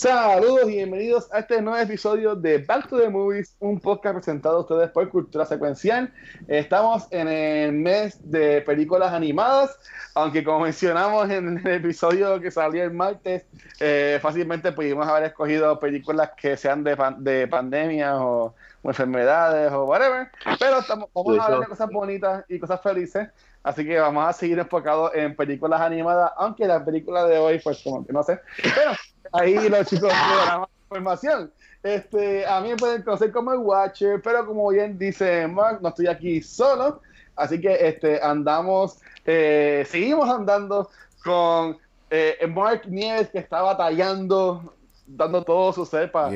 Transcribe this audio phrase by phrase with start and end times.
[0.00, 4.56] Saludos y bienvenidos a este nuevo episodio de Back to the Movies, un podcast presentado
[4.56, 6.10] a ustedes por Cultura Secuencial.
[6.48, 9.78] Estamos en el mes de películas animadas,
[10.14, 13.44] aunque como mencionamos en el episodio que salió el martes,
[13.78, 20.30] eh, fácilmente pudimos haber escogido películas que sean de, de pandemias o, enfermedades o whatever,
[20.58, 23.28] pero estamos, vamos a ver cosas bonitas y cosas felices.
[23.62, 27.82] Así que vamos a seguir enfocados en películas animadas, aunque la película de hoy, pues
[27.82, 28.40] como que no sé.
[28.62, 28.92] Pero
[29.32, 31.52] ahí los chicos más información.
[31.82, 35.90] Este, a mí me pueden conocer como el Watcher, pero como bien dice Mark, no
[35.90, 37.00] estoy aquí solo.
[37.36, 40.90] Así que este, andamos, eh, seguimos andando
[41.24, 41.78] con
[42.10, 44.74] eh, Mark Nieves, que está batallando,
[45.06, 46.30] dando todo su ser para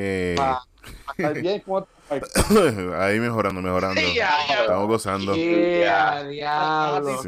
[1.16, 1.62] estar bien.
[2.98, 4.00] Ahí mejorando, mejorando.
[4.00, 5.34] Estamos gozando.
[5.34, 7.20] diablo.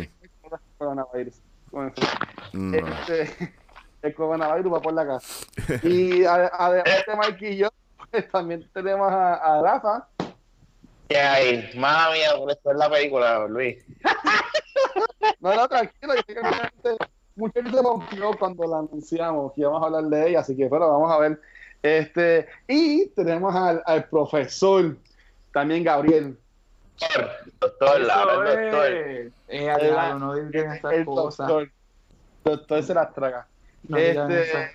[2.72, 3.54] Este,
[4.02, 5.46] el coronavirus va por la casa.
[5.82, 7.68] Y además de Mike y yo,
[8.10, 10.08] pues, también tenemos a, Rafa.
[11.08, 11.70] ¿Qué hay?
[11.76, 13.84] Madre mía, por esto es la película, Luis.
[15.40, 16.14] no, no, tranquilo.
[17.36, 20.90] Mucha gente se cuando la anunciamos que íbamos a hablar de ella, así que bueno,
[20.90, 21.40] vamos a ver.
[21.82, 24.96] Este, y tenemos al, al profesor,
[25.52, 26.36] también Gabriel.
[27.60, 28.86] Doctor, doctor.
[28.88, 29.30] Eh,
[30.18, 31.48] no digan esas cosas.
[31.48, 31.70] Doctor,
[32.44, 33.46] doctor se las traga
[33.94, 34.74] este,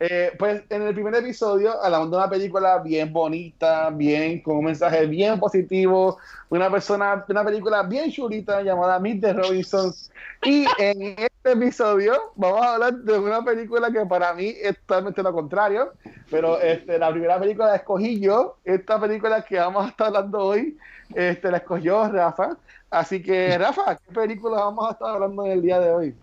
[0.00, 4.66] eh, pues en el primer episodio hablamos de una película bien bonita, bien con un
[4.66, 6.18] mensaje bien positivo,
[6.50, 10.10] una persona, una película bien chulita llamada Meet the Robinsons.
[10.44, 15.22] Y en este episodio vamos a hablar de una película que para mí es totalmente
[15.22, 15.92] lo contrario,
[16.30, 20.38] pero este, la primera película la escogí yo, esta película que vamos a estar hablando
[20.38, 20.76] hoy,
[21.14, 22.56] este, la escogió Rafa.
[22.90, 26.14] Así que, Rafa, ¿qué película vamos a estar hablando en el día de hoy?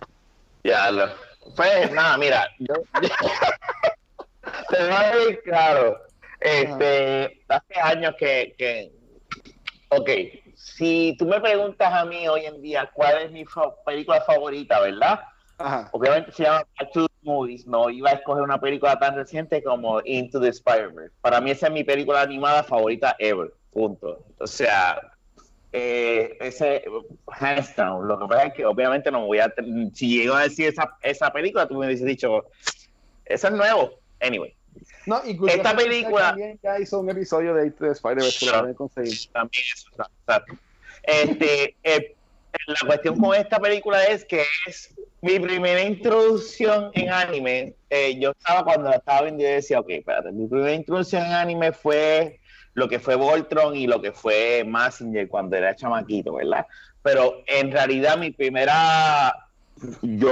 [0.64, 1.06] Ya, lo,
[1.56, 2.76] pues nada, mira, yo,
[4.70, 6.02] te voy a decir claro,
[6.40, 8.92] este, hace años que, que,
[9.90, 10.10] ok,
[10.56, 13.46] si tú me preguntas a mí hoy en día cuál es mi
[13.86, 15.20] película favorita, ¿verdad?
[15.58, 15.90] Ajá.
[15.94, 19.64] Obviamente se llama Back to the Movies, no iba a escoger una película tan reciente
[19.64, 21.12] como Into the Spider-Man.
[21.22, 24.26] Para mí esa es mi película animada favorita ever, punto.
[24.40, 25.00] O sea,
[25.78, 26.86] eh, ese
[27.28, 28.08] hands down.
[28.08, 29.54] Lo que pasa es que obviamente no voy a.
[29.94, 32.46] Si llego a decir esa, esa película, tú me hubieses dicho,
[33.26, 34.00] eso es nuevo.
[34.22, 34.56] Anyway.
[35.06, 38.76] No, esta película también ya hizo un episodio de Spider-Man
[39.34, 39.90] También eso,
[41.04, 42.16] Este, eh,
[42.68, 47.74] la cuestión con esta película es que es mi primera introducción en anime.
[47.90, 51.34] Eh, yo estaba cuando la estaba viendo y decía, ok, espérate, mi primera introducción en
[51.34, 52.40] anime fue
[52.76, 56.68] lo que fue Voltron y lo que fue Massinger cuando era chamaquito, ¿verdad?
[57.02, 59.34] Pero en realidad mi primera,
[60.02, 60.32] yo,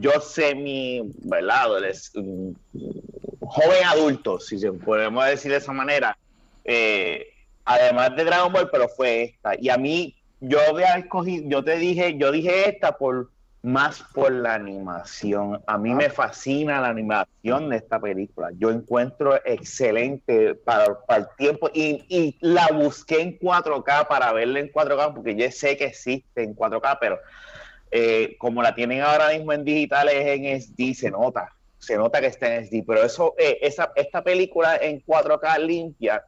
[0.00, 1.68] yo semi, ¿verdad?
[3.40, 6.16] joven adulto, si podemos decir de esa manera,
[6.64, 7.28] eh,
[7.64, 9.52] además de Dragon Ball, pero fue esta.
[9.60, 13.30] Y a mí, yo había escogido, yo te dije, yo dije esta por
[13.62, 15.60] más por la animación.
[15.66, 18.50] A mí me fascina la animación de esta película.
[18.56, 25.14] Yo encuentro excelente para, el tiempo y, la busqué en 4K para verla en 4K
[25.14, 27.18] porque yo sé que existe en 4K, pero
[27.90, 31.52] eh, como la tienen ahora mismo en digitales en SD, se nota.
[31.78, 36.24] Se nota que está en SD, pero eso, eh, esa, esta película en 4K limpia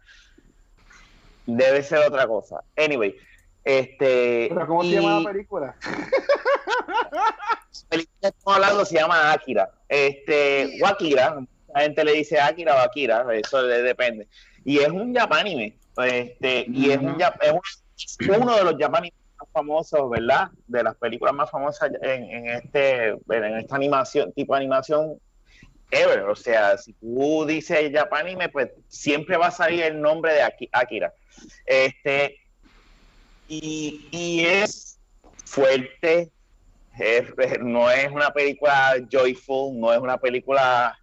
[1.46, 2.62] debe ser otra cosa.
[2.76, 3.16] Anyway,
[3.64, 5.76] este, ¿cómo se llama la película?
[7.82, 9.70] La película que estamos hablando se llama Akira.
[9.88, 11.38] Este, o Akira,
[11.74, 14.28] la gente le dice Akira o Akira, eso le depende.
[14.64, 20.10] Y es un japanime, este, y es, un, es uno de los japanime más famosos,
[20.10, 20.50] ¿verdad?
[20.66, 25.18] De las películas más famosas en, en este, en esta animación, tipo de animación
[25.90, 26.20] ever.
[26.24, 30.42] O sea, si tú dices japanime, pues siempre va a salir el nombre de
[30.72, 31.12] Akira.
[31.66, 32.40] Este,
[33.48, 34.98] y, es
[35.44, 36.30] fuerte,
[37.60, 40.98] no es una película joyful, no es una película,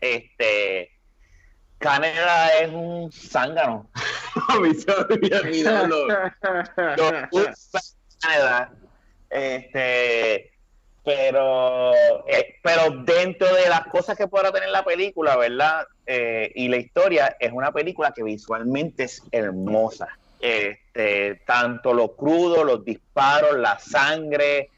[0.00, 0.90] este,
[1.78, 3.90] Canela es un zángano.
[9.30, 10.52] este,
[11.04, 11.92] pero,
[12.28, 15.86] eh, pero dentro de las cosas que podrá tener la película, ¿verdad?
[16.06, 20.08] Eh, y la historia es una película que visualmente es hermosa
[20.40, 24.70] Este, tanto lo crudo, los disparos, la sangre,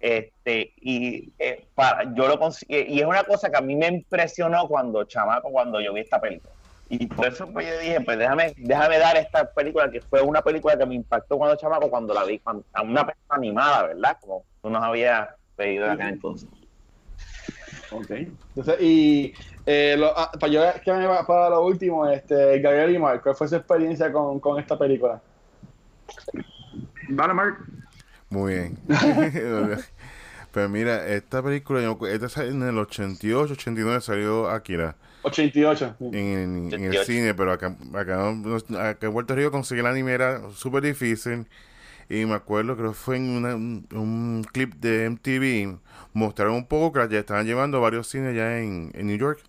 [0.00, 2.38] este, y eh, para, yo lo
[2.68, 6.20] y es una cosa que a mí me impresionó cuando chamaco, cuando yo vi esta
[6.20, 6.52] película.
[6.88, 10.42] Y por eso pues yo dije, pues déjame, déjame dar esta película, que fue una
[10.42, 14.16] película que me impactó cuando chamaco, cuando la vi, cuando, una película animada, ¿verdad?
[14.20, 16.48] Como tú nos habías pedido acá entonces.
[17.90, 18.10] Ok.
[18.10, 19.34] Entonces, y
[19.64, 23.22] eh, lo, ah, para yo que me va para lo último, este, Gabriel y Mark,
[23.22, 25.20] ¿cuál fue su experiencia con, con esta película?
[27.08, 27.56] Vale, Mark.
[28.30, 28.78] Muy bien.
[30.56, 31.80] Pero mira, esta película,
[32.10, 34.96] esta en el 88, 89 salió Akira.
[35.20, 35.96] 88.
[36.00, 40.40] En, en, el cine, pero acá, acá, acá en Puerto Rico conseguir el anime era
[40.54, 41.46] súper difícil.
[42.08, 43.44] Y me acuerdo, creo que fue en
[43.92, 45.78] un, clip de MTV,
[46.14, 49.40] mostraron un poco que ya estaban llevando varios cines ya en, New York.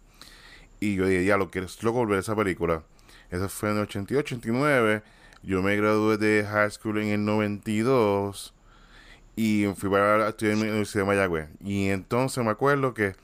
[0.81, 2.83] Y yo dije, ya lo quiero loco volver a esa película.
[3.29, 5.03] Eso fue en el 88, 89.
[5.41, 8.55] Yo me gradué de high school en el 92
[9.37, 11.47] y fui para estudiar en la Universidad de Mayagüez.
[11.63, 13.15] Y entonces me acuerdo que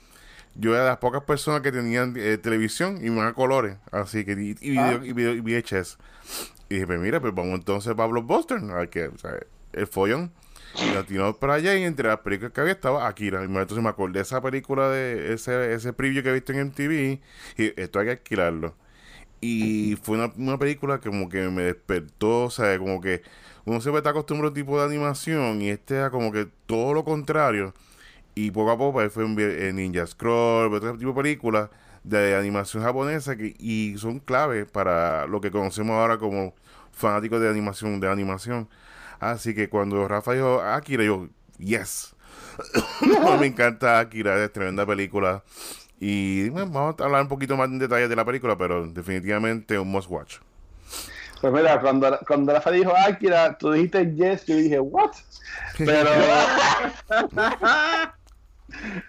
[0.53, 4.33] yo era de las pocas personas que tenían eh, televisión y más colores, así que
[4.33, 4.97] y, y, ah.
[4.97, 5.97] video, y, VHS.
[6.69, 8.61] Y dije, pues mira, pues vamos entonces Pablo Buster,
[8.91, 9.31] que, o sea,
[9.73, 10.31] el follón.
[10.75, 13.41] Y nos tiramos para allá y entre las películas que había estaba Akira.
[13.41, 16.67] Y entonces me acordé de esa película, de ese, ese preview que he visto en
[16.67, 17.19] MTV.
[17.57, 18.75] Y esto hay que alquilarlo.
[19.41, 23.21] Y fue una, una película que como que me despertó, o sea, como que
[23.65, 26.93] uno siempre está acostumbrado a un tipo de animación y este era como que todo
[26.93, 27.73] lo contrario.
[28.35, 31.69] Y poco a poco pues, fue en Ninja Scroll, otro tipo de películas
[32.03, 36.53] de animación japonesa que, y son clave para lo que conocemos ahora como
[36.91, 38.69] fanáticos de animación, de animación.
[39.19, 42.15] Así que cuando Rafa dijo Akira, yo, yes.
[43.39, 45.43] me encanta Akira, es tremenda película.
[45.99, 49.89] Y vamos a hablar un poquito más en detalle de la película, pero definitivamente un
[49.89, 50.37] must watch.
[51.43, 55.11] Pues mira, cuando, cuando Rafa dijo Akira, tú dijiste yes, yo dije, what?
[55.77, 56.09] Pero.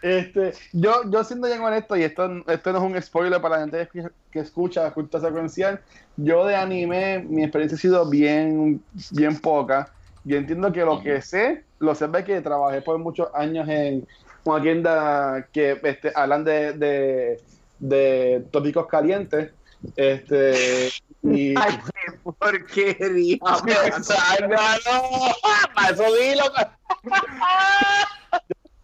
[0.02, 3.60] este, yo, yo siendo bien honesto, y esto, esto no es un spoiler para la
[3.60, 5.80] gente que, que escucha Cultura Secuencial,
[6.16, 8.82] yo de anime, mi experiencia ha sido bien,
[9.12, 9.92] bien poca.
[10.24, 14.08] Yo entiendo que lo que sé, lo sé de que trabajé por muchos años en
[14.42, 17.40] una tienda que este, hablan de, de,
[17.78, 19.52] de tópicos calientes
[19.96, 20.90] este,
[21.22, 21.54] y...
[21.58, 21.78] Ay,
[22.24, 23.38] qué porquería.
[25.90, 26.44] Eso dilo.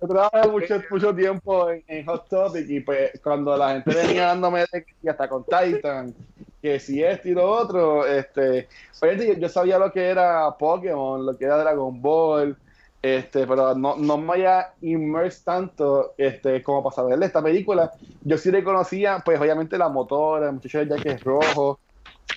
[0.00, 4.64] Yo trabajé mucho, mucho tiempo en, Hot Topic y pues cuando la gente venía dándome
[4.72, 6.14] de que hasta con Titan,
[6.62, 8.68] que si esto y lo otro, este,
[9.02, 12.56] yo, yo sabía lo que era Pokémon, lo que era Dragon Ball,
[13.02, 17.92] este, pero no, no me haya immersed tanto este, como para saber esta película.
[18.22, 21.80] Yo sí le conocía, pues obviamente la motora, el muchacho de es rojo.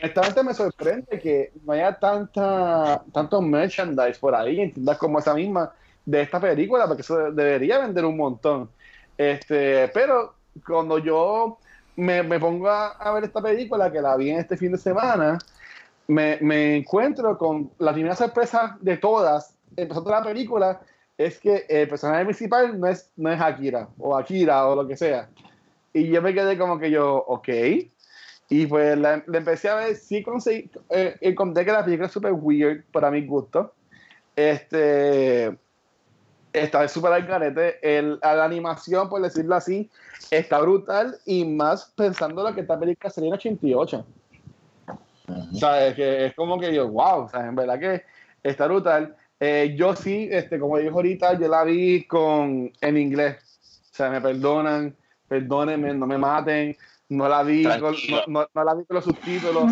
[0.02, 5.72] Honestamente me sorprende que no haya tanta, tanto merchandise por ahí, entiendas como esa misma
[6.06, 8.70] de esta película, porque eso debería vender un montón.
[9.18, 10.36] Este, pero
[10.66, 11.58] cuando yo
[11.96, 15.38] me, me pongo a, ver esta película, que la vi en este fin de semana,
[16.08, 20.82] me, me encuentro con la primera sorpresa de todas empezando la película
[21.18, 24.98] es que el personaje principal no es, no es Akira o Akira o lo que
[24.98, 25.30] sea.
[25.94, 27.48] Y yo me quedé como que yo, ok.
[28.50, 32.34] Y pues la, empecé a ver, sí conseguí, eh, encontré que la película es súper
[32.34, 33.74] weird para mi gusto.
[34.36, 35.58] Este,
[36.52, 37.80] está súper al carete.
[37.82, 39.90] El, la animación, por decirlo así,
[40.32, 44.06] está brutal y más pensando lo que esta película sería en 88.
[45.28, 48.04] O sea, es, que es como que yo, wow, o sea, en verdad que
[48.44, 49.16] está brutal.
[49.40, 53.38] Eh, yo sí, este, como dijo ahorita, yo la vi con en inglés.
[53.92, 54.96] O sea, me perdonan,
[55.28, 56.76] perdónenme, no me maten.
[57.14, 57.96] No la vi, con,
[58.28, 59.72] no, no, la vi con los subtítulos.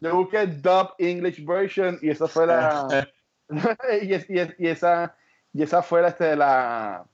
[0.00, 3.08] yo busqué dub English version y esa fue la
[4.02, 5.16] y, y, esa
[5.52, 7.04] y esa fue este, la,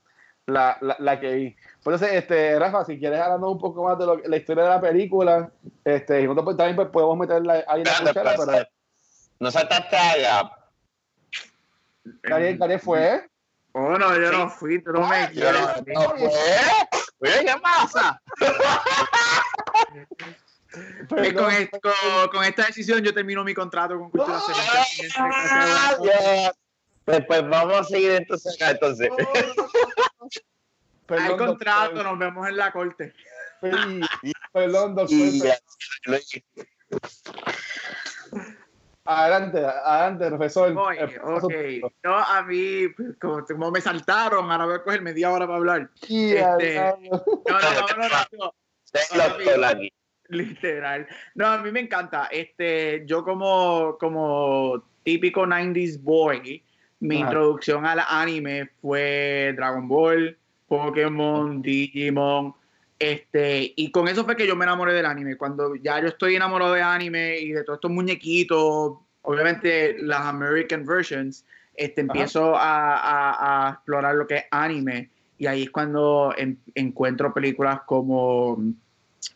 [0.45, 1.55] la, la, que vi.
[1.81, 4.69] Por eso, este, Rafa, si quieres hablar un poco más de lo, la historia de
[4.69, 5.51] la película,
[5.83, 8.67] este, y nosotros pues, también pues, podemos meterla ahí en la cuchara, pero...
[9.39, 10.51] No saltaste allá
[12.21, 13.27] ¿Quién fue?
[13.73, 15.61] Oh, no, yo no fui, tú no me quieres.
[15.87, 16.13] No,
[17.23, 18.21] Oye, ¿qué pasa?
[21.07, 24.39] Pues con, con, con, esta decisión yo termino mi contrato con Cultura
[25.15, 25.93] ah,
[27.05, 29.09] pues, pues, vamos a seguir entonces acá, entonces.
[31.05, 33.13] Perdón, Hay contrato, nos vemos en la corte.
[34.51, 35.17] Perdón, doctor.
[39.05, 40.77] Adelante, adelante, profesor.
[40.77, 41.53] Oye, ok,
[42.03, 45.89] yo a mí, pues, como, me saltaron, ahora voy a coger media hora para hablar.
[46.01, 47.59] este, no, no,
[47.97, 48.53] no, no,
[49.73, 49.81] no,
[50.29, 51.05] Literal.
[51.35, 52.27] No, a mí me encanta.
[52.31, 56.63] Este, yo como, como típico 90s boy,
[57.01, 57.25] mi Ajá.
[57.25, 62.55] introducción al anime fue Dragon Ball, Pokémon, Digimon.
[62.99, 65.35] Este, y con eso fue que yo me enamoré del anime.
[65.35, 70.85] Cuando ya yo estoy enamorado de anime y de todos estos muñequitos, obviamente las American
[70.85, 71.45] versions,
[71.75, 75.09] este, empiezo a, a- a explorar lo que es anime.
[75.37, 78.57] Y ahí es cuando en- encuentro películas como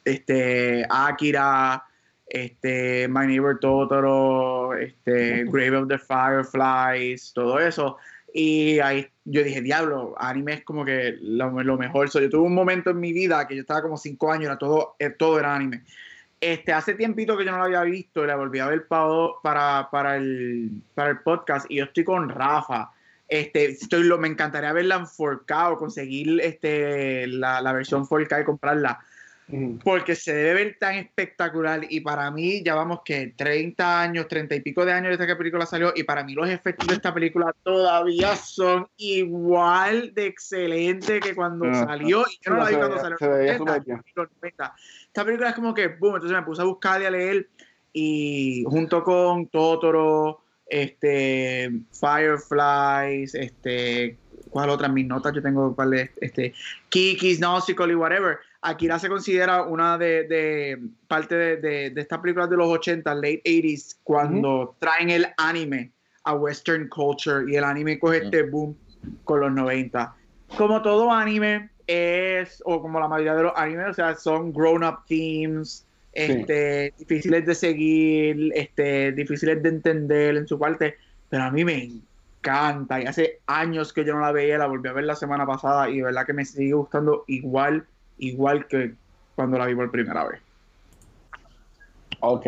[0.05, 1.83] este, Akira,
[2.27, 7.97] este, My Neighbor Totoro, este, Grave of the Fireflies, todo eso.
[8.33, 12.09] Y ahí yo dije, diablo, anime es como que lo, mejor.
[12.09, 14.57] So, yo tuve un momento en mi vida que yo estaba como cinco años, era
[14.57, 15.83] todo, eh, todo era anime.
[16.39, 19.89] Este, hace tiempito que yo no lo había visto, la volví a ver pa- para,
[19.91, 22.91] para, el, para el podcast y yo estoy con Rafa.
[23.27, 28.41] Este, estoy, lo, me encantaría verla en 4K o conseguir este, la, la versión 4K
[28.41, 28.99] y comprarla.
[29.83, 34.55] Porque se debe ver tan espectacular y para mí ya vamos que 30 años, 30
[34.55, 36.95] y pico de años desde que la película salió y para mí los efectos de
[36.95, 42.63] esta película todavía son igual de excelente que cuando Ah, salió y yo no no,
[42.63, 44.03] la vi cuando veía- salió se en los veía 90, súper bien.
[44.15, 44.75] los 90.
[45.05, 47.47] Esta película es como que boom, entonces me puse a buscar y a leer
[47.93, 54.17] y junto con Totoro, este Fireflies, este
[54.49, 54.87] ¿cuál otra?
[54.89, 56.53] Mis notas yo tengo cuál es, este
[56.89, 58.39] Kiki's, Nautical y whatever.
[58.69, 63.15] Akira se considera una de, de parte de, de, de estas películas de los 80,
[63.15, 65.91] late 80s, cuando traen el anime
[66.23, 68.75] a western culture y el anime coge este boom
[69.23, 70.13] con los 90.
[70.57, 74.99] Como todo anime es, o como la mayoría de los animes, o sea, son grown-up
[75.07, 80.97] themes, este, difíciles de seguir, este, difíciles de entender en su parte,
[81.29, 84.89] pero a mí me encanta y hace años que yo no la veía, la volví
[84.89, 87.85] a ver la semana pasada y de verdad que me sigue gustando igual,
[88.17, 88.95] igual que
[89.35, 90.41] cuando la vi por primera vez.
[92.19, 92.45] Ok.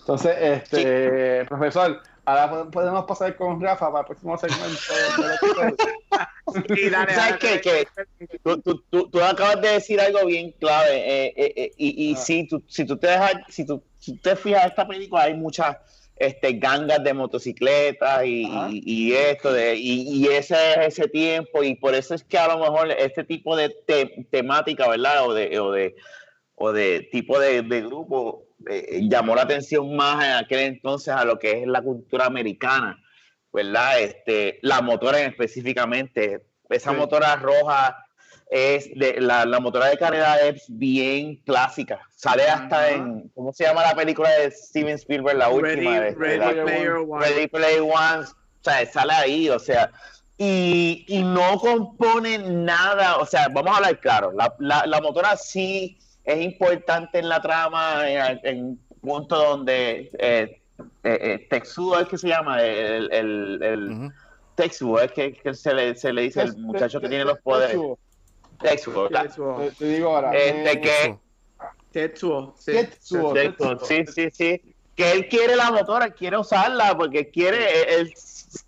[0.00, 4.80] Entonces, este, profesor, ahora pod- podemos pasar con Rafa para el próximo segmento.
[6.76, 7.60] Y dale, ¿Sabes qué?
[7.60, 7.86] Que
[8.42, 10.96] tú, tú, tú, tú acabas de decir algo bien clave.
[10.96, 12.16] eh, eh, eh, y y Ah.
[12.16, 15.34] sí, tú, si tú te dejas, si tú, si tú te fijas esta película, hay
[15.34, 15.76] muchas
[16.20, 21.64] este, gangas de motocicletas y, y, y esto, de, y, y ese es ese tiempo,
[21.64, 25.26] y por eso es que a lo mejor este tipo de te- temática, ¿verdad?
[25.26, 25.96] O de, o de,
[26.54, 31.24] o de tipo de, de grupo eh, llamó la atención más en aquel entonces a
[31.24, 33.02] lo que es la cultura americana,
[33.52, 34.00] ¿verdad?
[34.00, 36.96] Este, la motora en específicamente, esa Sí.
[36.98, 38.06] motora roja
[38.50, 42.00] es de la, la motora de carrera es bien clásica.
[42.16, 42.90] Sale hasta Ajá.
[42.90, 46.08] en ¿cómo se llama la película de Steven Spielberg la Ready, última?
[46.08, 47.26] este, Ready la- Player One.
[47.28, 49.90] Ready Player One, o sea, sale ahí, o sea,
[50.36, 55.36] y, y no compone nada, o sea, vamos a hablar claro, la, la, la motora
[55.36, 60.60] sí es importante en la trama, en, en un punto donde eh,
[61.04, 64.12] eh, eh, Tetsuo es que se llama, el, el, el Ujú.
[64.54, 67.70] Tetsuo es que, que se, le, se le dice el muchacho que tiene los poderes,
[67.72, 67.98] Tetsuo.
[68.60, 69.08] Tetsuo.
[69.08, 70.32] Te, te digo ahora.
[70.36, 71.16] Este, eh, que-
[71.92, 72.72] Tetsuo, sí.
[72.72, 73.32] Tetsuo.
[73.32, 74.74] Tetsuo, sí, sí, sí.
[74.94, 78.12] Que él quiere la motora, quiere usarla porque quiere, él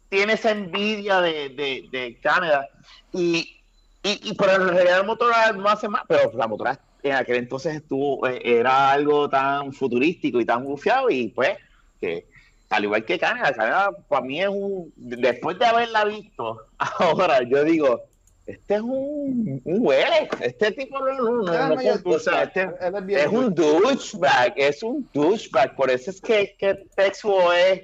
[0.08, 2.68] tiene esa envidia de, de, de Canadá.
[3.12, 3.60] Y,
[4.02, 7.36] y, y pero en realidad la motora no hace más, pero la motora en aquel
[7.36, 11.56] entonces estuvo, eh, era algo tan futurístico y tan bufiado y pues
[12.00, 12.26] que
[12.70, 17.62] al igual que Canadá, Canadá para mí es un, después de haberla visto, ahora yo
[17.64, 18.02] digo,
[18.46, 22.62] este es un, un huele, este tipo no, no, no, es no o sea, este-
[22.62, 25.76] es es un douchebag, es un douchebag.
[25.76, 27.82] Por eso es que, que Tetsuo es.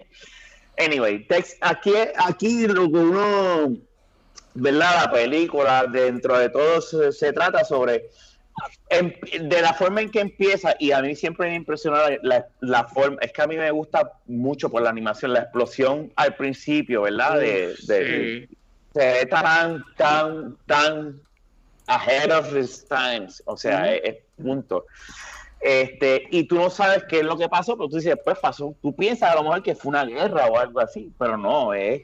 [0.79, 3.77] Anyway, Tex, aquí, aquí lo que uno.
[4.55, 5.05] ¿Verdad?
[5.05, 8.07] La película, dentro de todo, se, se trata sobre.
[8.91, 9.13] em-
[9.49, 12.85] de la forma en que empieza, y a mí siempre me impresionó la, la- la
[12.89, 13.19] forma.
[13.21, 17.39] Es que a mí me gusta mucho por la animación, la explosión al principio, ¿verdad?
[17.39, 18.57] De, de- Sí.
[18.99, 21.21] Se ve tan, tan, tan
[21.87, 24.87] ahead of his times, o sea, es, es punto.
[25.61, 28.77] Este, y tú no sabes qué es lo que pasó, pero tú dices, pues pasó,
[28.83, 32.03] tú piensas a lo mejor que fue una guerra o algo así, pero no, es,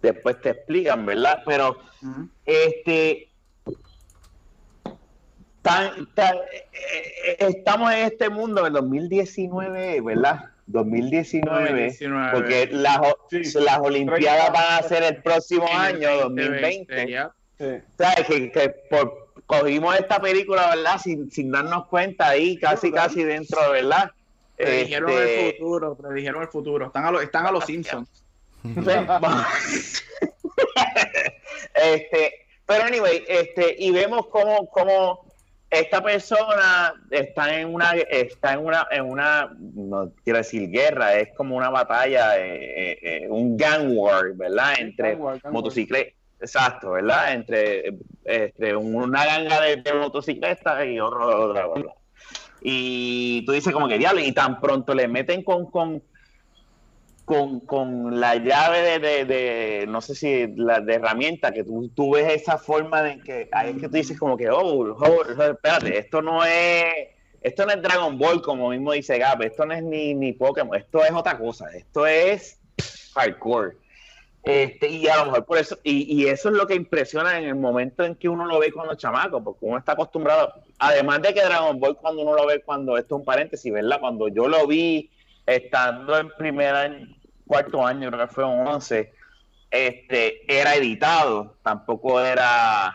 [0.00, 1.42] después te explican, ¿verdad?
[1.44, 1.76] Pero,
[2.46, 3.30] este,
[5.60, 6.68] tan- tan- eh,
[7.26, 10.51] eh, estamos en este mundo del 2019, ¿verdad?
[10.66, 12.30] 2019, 2019.
[12.32, 12.98] porque las,
[13.30, 13.42] Sí.
[13.60, 17.10] las Olimpiadas van a ser el próximo En el año, 2020.
[17.10, 17.30] ya.
[17.58, 17.66] Sí.
[17.98, 18.26] ¿Sabes?
[18.26, 20.98] Que, que por- cogimos esta película, ¿verdad?
[21.02, 23.06] Sin, sin darnos cuenta ahí, casi, ¿verdad?
[23.08, 24.10] casi dentro, ¿verdad?
[24.56, 26.86] Predijeron Este, el futuro, predijeron el futuro.
[26.86, 28.08] Están a, lo- están a los Simpsons.
[31.74, 35.26] este, pero anyway, este, y vemos cómo, cómo
[35.72, 41.30] esta persona está en una, está en una, en una, no quiero decir guerra, es
[41.34, 44.74] como una batalla, eh, eh, un gang war, ¿verdad?
[44.78, 45.16] Entre
[45.50, 47.32] motocicletas, exacto, ¿verdad?
[47.32, 51.94] Entre, entre una ganga de, motocicletas y otra, ¿verdad?
[52.60, 56.02] Y tú dices como que diablo, y tan pronto le meten con, con
[57.24, 62.14] con, con la llave de, de, no sé si la de herramienta, que tú, tú
[62.14, 65.98] ves esa forma de que ahí es que tú dices como que, oh, oh, espérate,
[65.98, 66.84] esto no es,
[67.40, 70.76] esto no es Dragon Ball, como mismo dice Gap, esto no es ni, ni Pokémon,
[70.76, 72.60] esto es otra cosa, esto es
[73.14, 73.76] hardcore.
[74.42, 77.44] Este, y a lo mejor por eso, y, y, eso es lo que impresiona en
[77.44, 81.22] el momento en que uno lo ve con los chamacos, porque uno está acostumbrado, además
[81.22, 84.00] de que Dragon Ball cuando uno lo ve cuando, esto es un paréntesis, ¿verdad?
[84.00, 85.08] Cuando yo lo vi
[85.46, 87.08] estando en primer año,
[87.46, 89.12] cuarto año, creo que fue un 11,
[89.70, 92.94] este, era editado, tampoco era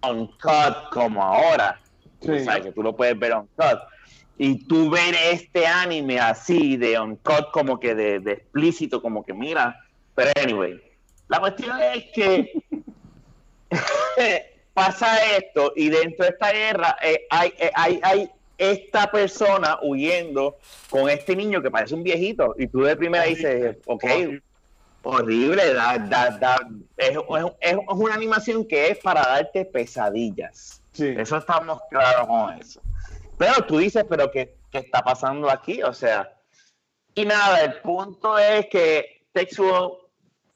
[0.00, 1.80] on cut como ahora.
[2.20, 3.80] O sea, que tú lo puedes ver on cut.
[4.36, 9.34] Y tú ver este anime así, de on cut, como que de, explícito, como que
[9.34, 9.84] mira.
[10.14, 10.80] Pero anyway,
[11.28, 12.52] la cuestión es que
[14.74, 20.58] pasa esto y dentro de esta guerra eh, hay, eh, hay, hay esta persona huyendo
[20.90, 24.04] con este niño que parece un viejito y tú de primera dices, ok,
[25.04, 26.58] horrible, da, da,
[26.96, 27.16] es,
[27.60, 30.82] es, una animación que es para darte pesadillas.
[30.98, 32.82] Eso estamos claros con eso.
[33.38, 35.80] Pero tú dices, pero ¿qué, ¿qué está pasando aquí?
[35.82, 36.34] O sea,
[37.14, 40.07] y nada, el punto es que Tetsuo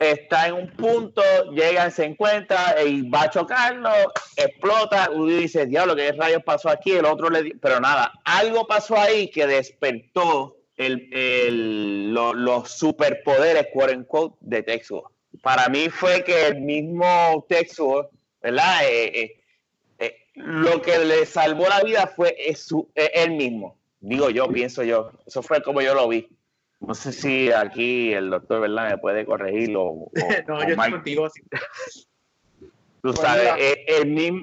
[0.03, 3.91] está en un punto, llega, se encuentra y va a chocarlo,
[4.37, 6.93] explota, uno dice, diablo, ¿qué rayos pasó aquí?
[6.93, 14.37] El otro le pero nada, algo pasó ahí que despertó el, los superpoderes, quote unquote,
[14.41, 15.11] de Tetsuo.
[15.43, 18.11] Para mí fue que el mismo Tetsuo,
[18.43, 18.85] ¿verdad?
[18.85, 19.41] Eh, eh,
[19.99, 22.37] eh, lo que le salvó la vida fue
[22.95, 23.79] él mismo.
[24.01, 25.13] Digo yo, pienso yo.
[25.27, 26.29] Eso fue como yo lo vi.
[26.87, 28.91] No sé si aquí el doctor, ¿verdad?
[28.91, 29.83] Me puede corregirlo.
[29.83, 30.11] O,
[30.49, 31.29] no, yo estoy contigo.
[33.03, 34.43] Tú sabes, eh, el, mismo...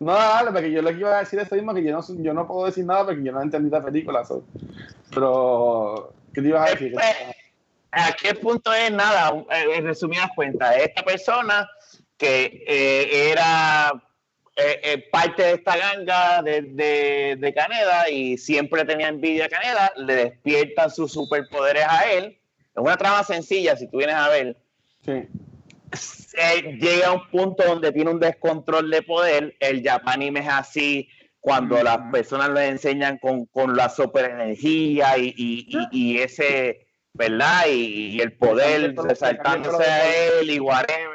[0.00, 2.46] No, dale, porque yo le iba a decir esto mismo, que yo no, yo no
[2.46, 4.22] puedo decir nada porque yo no entendí la película.
[5.10, 6.92] Pero, ¿qué te ibas a decir?
[6.92, 7.06] Pues,
[7.90, 9.32] ¿A qué punto es nada?
[9.50, 11.68] Eh, en resumidas cuentas, esta persona
[12.16, 13.92] que eh, era
[14.56, 19.92] eh, eh, parte de esta ganga de, de, Caneda y siempre tenía envidia a Caneda,
[19.96, 22.38] le despiertan sus superpoderes a él.
[22.74, 24.56] Es una trama sencilla, si tú vienes a ver.
[26.80, 29.56] llega a un punto donde tiene un descontrol de poder.
[29.58, 31.08] El Japanime es así
[31.44, 37.66] cuando las personas lo enseñan con, con la superenergía y, y, y, ese, ¿verdad?
[37.68, 41.13] Y, el poder resaltándose a él y whatever.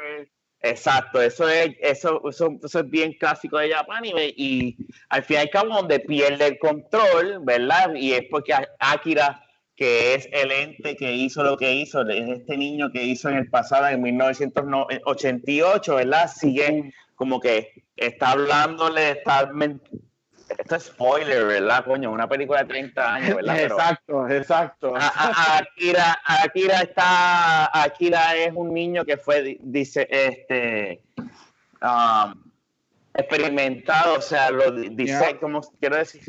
[0.62, 4.76] Exacto, eso es, eso, eso, es bien clásico de Japan y,
[5.08, 7.94] al final y al cabo donde pierde el control, ¿verdad?
[7.94, 9.42] Y es porque Akira,
[9.74, 13.38] que es el ente que hizo lo que hizo, es este niño que hizo en
[13.38, 16.30] el pasado, en 1988, ¿verdad?
[16.30, 19.50] Sigue como que está hablándole, está
[20.60, 22.10] esto es spoiler, ¿verdad, coño?
[22.10, 23.60] Una película de 30 años, ¿verdad?
[23.60, 24.94] exacto, exacto.
[24.94, 31.00] Akira, Akira está, Akira es un niño que fue, dice, este,
[31.80, 32.34] um,
[33.14, 36.22] experimentado, o sea, lo dice, como quiero decir,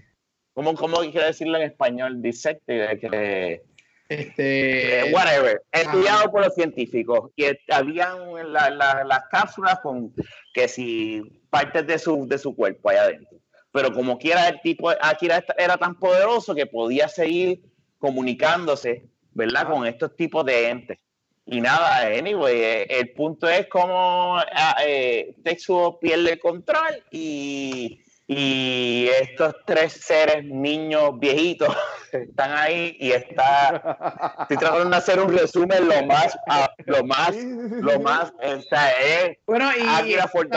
[0.53, 2.21] ¿cómo, ¿cómo, quiero decirlo en español?
[2.21, 3.63] Dice que
[4.07, 8.17] este, eh, whatever, estudiado por los científicos y habían
[8.53, 10.13] las cápsulas con
[10.53, 13.40] que si partes de su, de su cuerpo allá adentro
[13.71, 17.61] pero como quiera el tipo, Akira era tan poderoso que podía seguir
[17.97, 19.69] comunicándose, ¿verdad?
[19.69, 20.99] Con estos tipos de entes.
[21.45, 27.99] Y nada, anyway, eh, el punto es cómo ah, eh, Tetsuo pierde el control y,
[28.27, 31.75] y, estos tres seres, niños, viejitos,
[32.11, 34.37] están ahí y está...
[34.41, 38.91] Estoy tratando de hacer un resumen lo más, ah, lo más, lo más, o sea,
[38.91, 40.47] es bueno, y, Akira for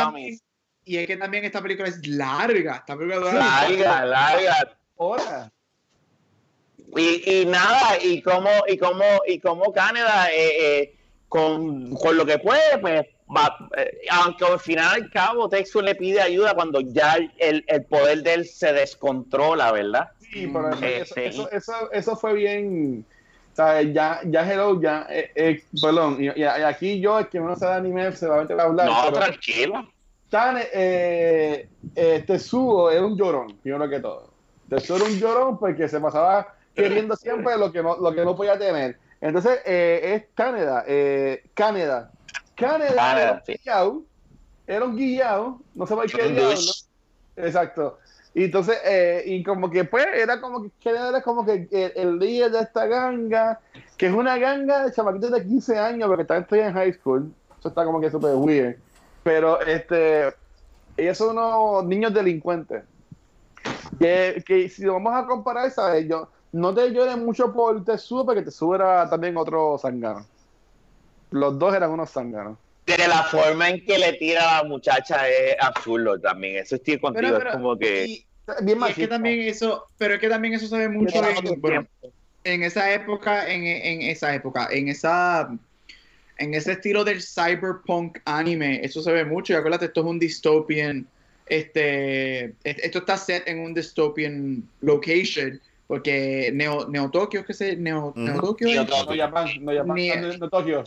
[0.85, 2.77] y es que también esta película es larga.
[2.77, 4.77] Esta película larga, larga.
[4.97, 5.51] Horas.
[6.97, 10.97] Y, y, nada, y como, y como, y como Canadá, eh, eh,
[11.29, 15.97] con, con, lo que puede, pues va, eh, aunque al final al cabo Texas le
[15.97, 20.11] pide ayuda cuando ya el, el, poder de él se descontrola, ¿verdad?
[20.21, 23.05] Sí, pero eso, este, eso, eso, eso, fue bien.
[23.55, 25.09] Sea, ya, ya Hello, ya,
[25.83, 28.87] perdón, y, y, aquí yo, es que no sabe anime, se va a hablar.
[28.87, 29.94] No, tranquilo
[30.35, 34.31] Tan, eh, eh, Tetsuo es un llorón, primero que todo.
[34.69, 38.35] Tetsuo era un llorón porque se pasaba queriendo siempre lo que no, lo que no
[38.35, 38.99] podía tener.
[39.21, 42.11] Entonces, eh, es Canadá, eh, Canadá.
[42.57, 43.45] Canadá,
[44.67, 46.73] era un guillado, no sé por qué diablo.
[47.37, 48.01] Exacto.
[48.35, 51.93] Y entonces, eh, y como que pues, era como que que era como que el,
[51.95, 53.61] el líder de esta ganga,
[53.97, 57.33] que es una ganga de chamaquitos de 15 años, porque estoy en high school.
[57.61, 58.79] Eso está como que súper weird.
[59.25, 60.33] Pero este,
[60.97, 62.85] ellos son unos niños delincuentes.
[63.99, 66.07] Que, que si lo vamos a comparar, ¿sabes?
[66.07, 70.27] Yo, no te llores mucho por Tetsuo, porque Tetsuo era también otro zangano.
[71.31, 72.59] Los dos eran unos zanganos.
[72.87, 76.57] De la forma en que le tira a la muchacha es absurdo también.
[76.57, 77.23] Eso estoy contigo.
[77.23, 78.07] Pero, pero- es como que.
[78.07, 78.27] y-
[78.61, 81.61] Bien y es que también eso, pero es que también eso se ve mucho en,
[81.63, 81.87] bueno,
[82.45, 85.49] en esa época, en, en esa época, en esa
[86.39, 89.53] en ese estilo del cyberpunk anime, eso se ve mucho.
[89.53, 91.07] Y acuérdate, esto es un dystopian,
[91.47, 97.77] este, es- esto está set en un dystopian location, porque Neo, Neo Tokyo, ¿qué sé?
[97.77, 98.47] Neo, Neo Ujú.
[98.47, 98.85] Tokyo, Neo.
[99.85, 100.85] No Japón, no Tokio.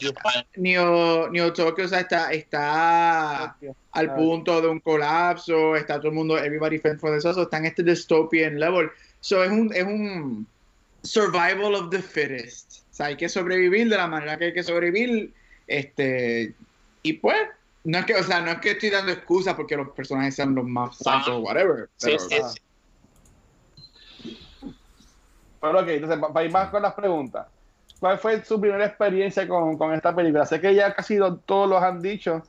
[0.56, 3.56] Neo, Neo Tokyo, o sea, está, está
[3.92, 7.58] al punto de un colapso, está todo el mundo, everybody fend for themselves, so está
[7.58, 8.90] en este dystopian level.
[9.22, 10.48] So es un, es un
[11.04, 12.82] survival of the fittest.
[12.98, 15.32] Sea, hay que sobrevivir de la manera que hay que sobrevivir.
[15.68, 16.56] Este,
[17.04, 17.38] y pues,
[17.84, 20.56] no es que, o sea, no es que estoy dando excusas porque los personajes sean
[20.56, 21.90] los más santos o whatever.
[21.98, 22.62] Sí, pero- sí, sí.
[25.62, 27.46] Pero ok, entonces para ir más con las preguntas.
[28.00, 30.48] ¿Cuál fue su primera experiencia con, con esta película?
[30.48, 32.42] Sé que ya casi do- todos los han dicho,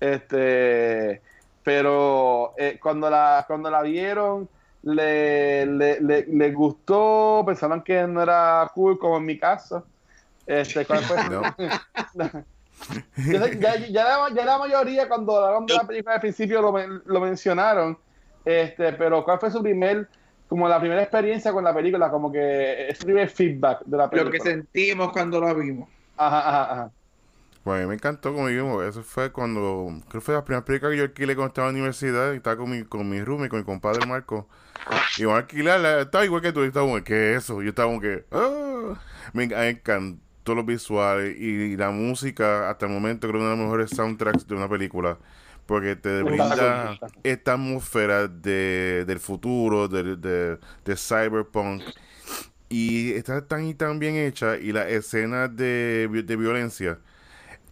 [0.00, 1.22] este,
[1.62, 4.48] pero eh, cuando, la, cuando la vieron,
[4.82, 9.86] le, le, le, le gustó, pensaron que no era cool, como en mi caso.
[10.46, 11.16] Este, ¿cuál fue?
[11.30, 11.56] No.
[13.30, 16.60] Yo sé- ya, ya la, ya la mayoría cuando hablaron de la película al principio
[16.60, 17.98] lo, lo mencionaron,
[18.44, 20.08] este, pero ¿cuál fue su primer,
[20.48, 24.10] como la primera experiencia con la película, como que ese primer feedback de la Lo
[24.10, 24.32] película?
[24.32, 25.88] que sentimos cuando la vimos.
[26.16, 26.92] Ajá, ajá, ajá.
[27.62, 30.64] Pues a mí me encantó, como dijimos, eso fue cuando, creo que fue la primera
[30.64, 33.22] película que yo alquilé cuando estaba en la universidad y estaba con mi, con mi
[33.22, 34.48] roomie, con mi compadre Marco.
[35.16, 37.62] Y van a alquilarla, estaba igual que tú, y estaba como, ¿qué es eso?
[37.62, 38.94] Yo estaba como que, ah.
[39.32, 39.56] me enc-
[40.42, 43.64] encantó los visuales y, y la música, hasta el momento creo que una de las
[43.64, 45.18] mejores soundtracks de una película.
[45.66, 51.82] Porque te brinda esta atmósfera de, del futuro, de, de, de cyberpunk.
[52.68, 56.98] Y está tan y tan bien hecha y las escenas de, de violencia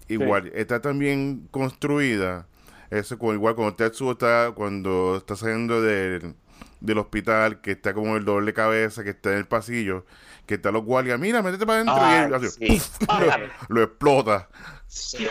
[0.08, 2.46] igual está tan bien construida
[2.90, 6.34] eso igual cuando Tetsuo está cuando está saliendo del,
[6.80, 10.04] del hospital que está como el doble cabeza que está en el pasillo
[10.46, 13.06] que está los guardias mira métete para adentro y él así, sí.
[13.68, 14.48] lo, lo explota
[14.92, 15.24] Sí,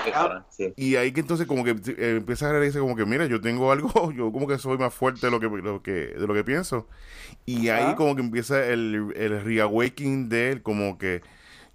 [0.77, 3.73] y ahí que entonces como que eh, empieza a reírse como que mira yo tengo
[3.73, 6.45] algo yo como que soy más fuerte de lo que, lo que de lo que
[6.45, 6.87] pienso
[7.45, 11.21] y ahí como que empieza el, el reawakening de él como que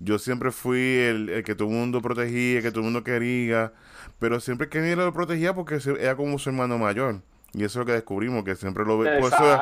[0.00, 3.74] yo siempre fui el, el que todo el mundo protegía que todo el mundo quería
[4.18, 7.20] pero siempre que ni lo protegía porque era como su hermano mayor
[7.54, 9.60] y eso es lo que descubrimos que siempre lo ve por eso,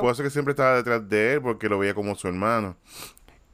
[0.00, 2.76] por eso que siempre estaba detrás de él porque lo veía como su hermano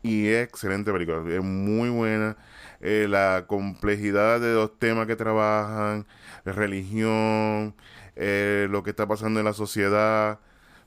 [0.02, 2.36] y es excelente película, es muy buena.
[2.80, 6.06] Eh, la complejidad de los temas que trabajan,
[6.44, 7.74] religión,
[8.16, 10.38] eh, lo que está pasando en la sociedad.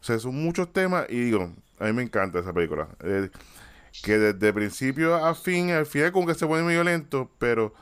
[0.01, 2.87] O sea, son muchos temas y digo, a mí me encanta esa película.
[3.01, 3.29] Eh,
[4.01, 7.75] que desde principio a fin, al final como que se pone muy violento, pero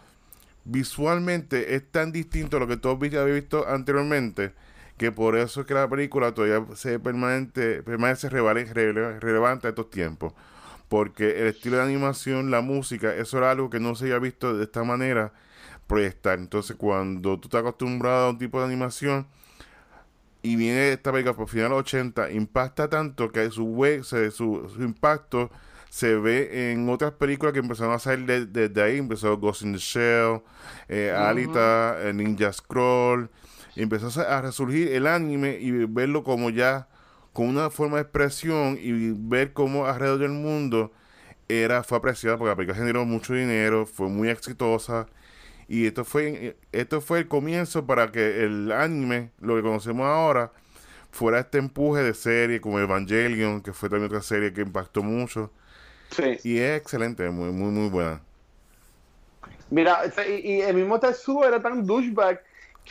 [0.65, 4.53] visualmente es tan distinto a lo que todos habéis visto anteriormente
[5.01, 9.89] que por eso es que la película todavía se permanente, permanece rele- relevante a estos
[9.89, 10.33] tiempos
[10.89, 14.57] porque el estilo de animación, la música, eso era algo que no se había visto
[14.57, 15.31] de esta manera
[15.87, 16.37] proyectar.
[16.39, 19.27] Entonces, cuando tú estás acostumbrado a un tipo de animación
[20.43, 24.31] y viene esta película por final de los 80, impacta tanto que su, we- se-
[24.31, 25.51] su, su impacto
[25.89, 28.97] se ve en otras películas que empezaron a salir de- desde ahí.
[28.97, 30.41] Empezó Ghost in the Shell,
[30.89, 33.29] eh, Alita, eh, Ninja Scroll.
[33.75, 36.88] Empezó a resurgir el anime y verlo como ya
[37.34, 40.91] con una forma de expresión y ver cómo alrededor del mundo
[41.49, 45.07] era fue apreciada porque la película generó mucho dinero, fue muy exitosa
[45.67, 50.51] y esto fue esto fue el comienzo para que el anime, lo que conocemos ahora,
[51.12, 55.51] fuera este empuje de serie como Evangelion, que fue también otra serie que impactó mucho
[56.12, 56.39] Sí.
[56.43, 58.21] y es excelente, muy muy muy buena.
[59.69, 62.41] Mira, y, y el mismo Tetsuo era tan douchebag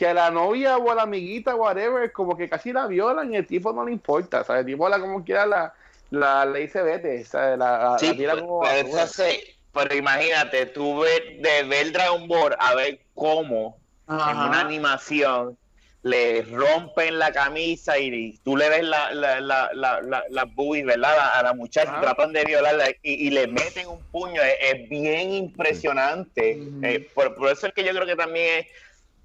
[0.00, 3.36] que a la novia o a la amiguita, whatever, como que casi la violan y
[3.36, 4.60] el tipo no le importa, ¿sabes?
[4.60, 5.74] El tipo la como quiera la,
[6.08, 7.58] la le dice vete, ¿sabes?
[7.58, 9.42] La, la, Sí, la tira pero, como pero eso sí,
[9.74, 13.76] pero imagínate, tú ves, de ver Dragon Ball a ver cómo
[14.08, 15.58] en una animación
[16.02, 21.14] le rompen la camisa y tú le ves la, la, la, la, la, boobies, ¿verdad?
[21.18, 22.00] A, a la muchacha, Ajá.
[22.00, 26.58] tratan de violarla y, y le meten un puño, es, es bien impresionante.
[26.58, 26.86] Ujú.
[26.86, 28.66] Eh, por, por eso es que yo creo que también es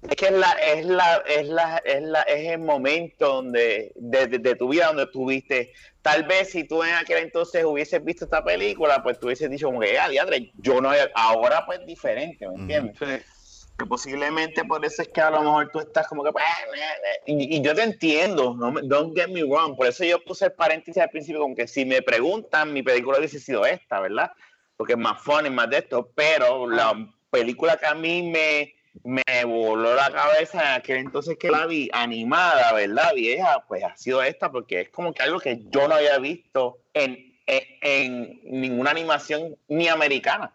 [0.08, 4.26] Es que es la, es la, es la, es la, es el momento donde, de,
[4.26, 5.72] de, tu vida donde tuviste.
[6.02, 9.66] Tal vez si tú en aquel entonces hubieses visto esta película, pues tú hubieses dicho
[9.66, 10.08] como que, ah,
[10.58, 13.24] yo no, ahora pues diferente, ¿me entiendes?
[13.78, 16.44] Que posiblemente por eso es que a lo mejor tú estás como que, pues,
[17.26, 20.52] y, y, yo te entiendo, no don't get me wrong, por eso yo puse el
[20.52, 24.30] paréntesis al principio, como que si me preguntan, mi película hubiese sido esta, ¿verdad?
[24.76, 26.94] Porque es más funny, más de esto, pero la
[27.30, 31.88] película que a mí me me voló la cabeza en aquel entonces que la vi
[31.92, 33.12] animada, ¿verdad?
[33.14, 36.78] Vieja, pues ha sido esta porque es como que algo que yo no había visto
[36.94, 40.52] en, en, ninguna animación ni americana.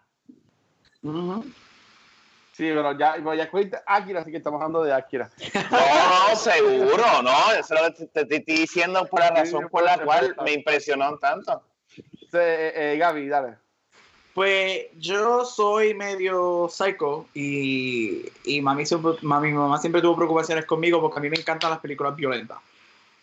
[2.52, 3.50] Sí, pero ya, pero ya
[3.86, 5.30] Akira, así que estamos hablando de Akira.
[5.70, 7.52] No, no, seguro, no.
[7.52, 11.16] Eso es lo que te, estoy diciendo por la razón por la cual me impresionó
[11.18, 11.62] tanto.
[11.88, 12.02] Sí,
[12.34, 13.61] eh, eh, Gaby, dale.
[14.34, 18.84] Pues yo soy medio psycho y, y mami,
[19.20, 22.58] mami, mi mamá siempre tuvo preocupaciones conmigo porque a mí me encantan las películas violentas.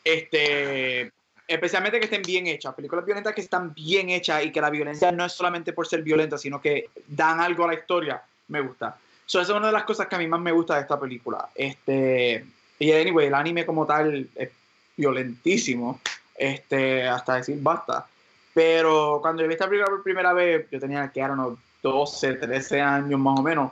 [0.04, 1.12] Este,
[1.48, 5.12] especialmente que estén bien hechas, películas violentas que están bien hechas y que la violencia
[5.12, 8.98] no es solamente por ser violenta, sino que dan algo a la historia, me gusta.
[9.28, 11.50] esa es una de las cosas que a mí más me gusta de esta película.
[11.56, 12.45] Este,
[12.78, 14.50] y anyway, el anime como tal es
[14.95, 16.00] violentísimo,
[16.36, 18.06] este, hasta decir basta.
[18.60, 21.28] Pero cuando yo vi esta película por primera vez, yo tenía que, I
[21.82, 23.72] 12, 13 años más o menos.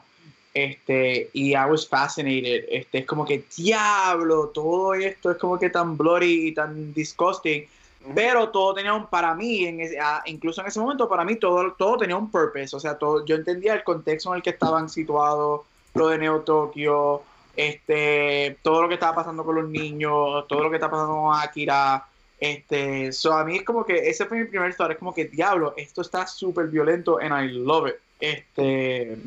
[0.53, 2.63] Este, y I was fascinated.
[2.69, 7.67] Este, es como que, diablo, todo esto es como que tan bloody y tan disgusting.
[8.15, 11.73] Pero todo tenía un, para mí, en ah, incluso en ese momento, para mí todo,
[11.73, 12.73] todo tenía un purpose.
[12.73, 15.63] O sea, todo, yo entendía el contexto en el que estaban situados,
[15.95, 17.23] lo de Neo Tokio,
[17.57, 21.35] este, todo lo que estaba pasando con los niños, todo lo que está pasando con
[21.37, 22.07] Akira.
[22.39, 25.25] Este, so a mí es como que ese fue mi primer historia, es como que
[25.25, 27.95] diablo, esto está súper violento and I love it.
[28.19, 29.17] Este,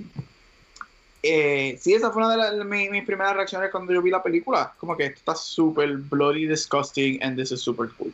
[1.23, 4.97] eh, sí, esa fue una de mis, primeras reacciones cuando yo vi la película, como
[4.97, 8.13] que esto está súper bloody, disgusting and this is super cool.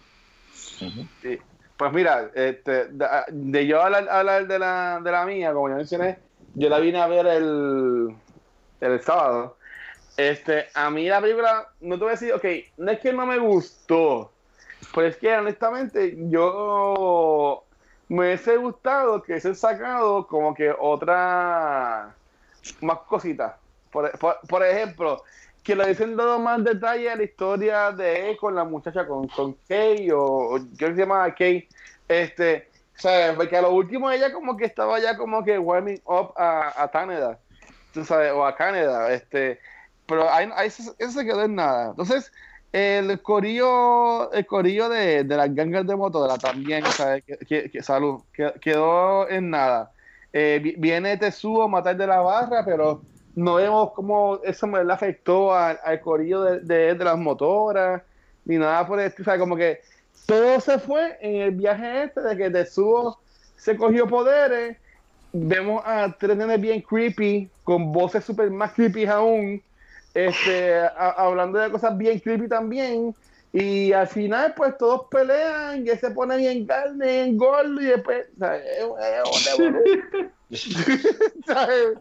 [1.77, 2.89] Pues mira, este,
[3.29, 6.19] de, yo hablar, de, la, de la mía, como ya mencioné,
[6.55, 8.17] yo la vine a ver el,
[8.81, 9.57] el sábado.
[10.17, 12.45] Este, a mí la película, no te voy a decir, ok,
[12.79, 14.33] no es que no me gustó,
[14.97, 17.63] pues es que honestamente yo
[18.09, 22.15] me hubiese gustado que se sacado como que otra
[22.81, 23.57] más cositas.
[23.91, 25.23] Por, ejemplo,
[25.63, 29.29] que le hubiesen dado más detalle a la historia de él con la muchacha, con,
[29.29, 31.69] con Kay o yo se llama Kay.
[32.09, 33.37] Este, ¿sabes?
[33.37, 36.91] Porque a lo último ella como que estaba ya como que warming up a, a
[36.91, 37.39] Canadá,
[37.93, 39.61] tú sabes, o a Canadá, este,
[40.07, 41.91] pero ahí, eso, eso se quedó en nada.
[41.91, 42.33] Entonces,
[42.73, 46.85] el corillo, el corillo de, las gangas de motora también,
[47.49, 48.21] Que, que, salud,
[48.61, 49.93] quedó en nada.
[50.33, 53.01] Eh, viene Tetsuo a matar de la barra, pero
[53.35, 58.03] no vemos cómo eso me afectó al, corillo de, de, las motoras,
[58.45, 59.23] ni nada por esto.
[59.23, 59.81] O sea, como que
[60.27, 63.19] todo se fue en el viaje este de que Tetsuo
[63.57, 64.77] se cogió poderes.
[65.33, 69.63] Vemos a tres nenes bien creepy, con voces super más creepy aún
[70.17, 73.15] este, hablando de cosas bien creepy también.
[73.53, 78.27] Y al final, pues todos pelean, y se pone bien carne, en gordo, y después,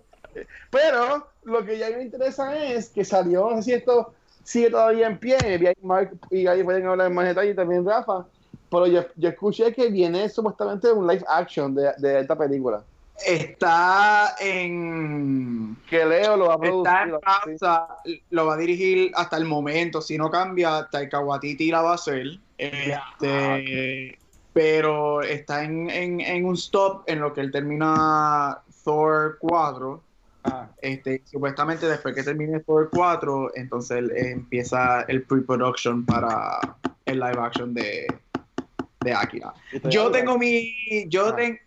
[0.70, 5.08] Pero lo que ya me interesa es que salió, no sé si esto sigue todavía
[5.08, 8.26] en pie, y Mark y ahí pueden hablar más detalle, también Rafa,
[8.70, 12.84] pero yo, yo, escuché que viene supuestamente un live action de, de esta película.
[13.24, 15.78] Está en.
[15.90, 16.92] Que Leo lo va a producir.
[17.54, 20.02] Está en lo va a dirigir hasta el momento.
[20.02, 22.40] Si no cambia, Taika Waititi la va a hacer.
[22.58, 24.18] Este,
[24.54, 30.04] pero está en, en, un stop en lo que él termina Thor 4.
[30.46, 30.70] Ah.
[30.82, 36.60] Este, supuestamente después que termine Thor 4, entonces él, empieza el pre-production para
[37.06, 38.08] el live action de,
[39.02, 39.54] de Akira.
[39.90, 40.74] Yo tengo mi.
[41.08, 41.36] Yo ah.
[41.36, 41.58] tengo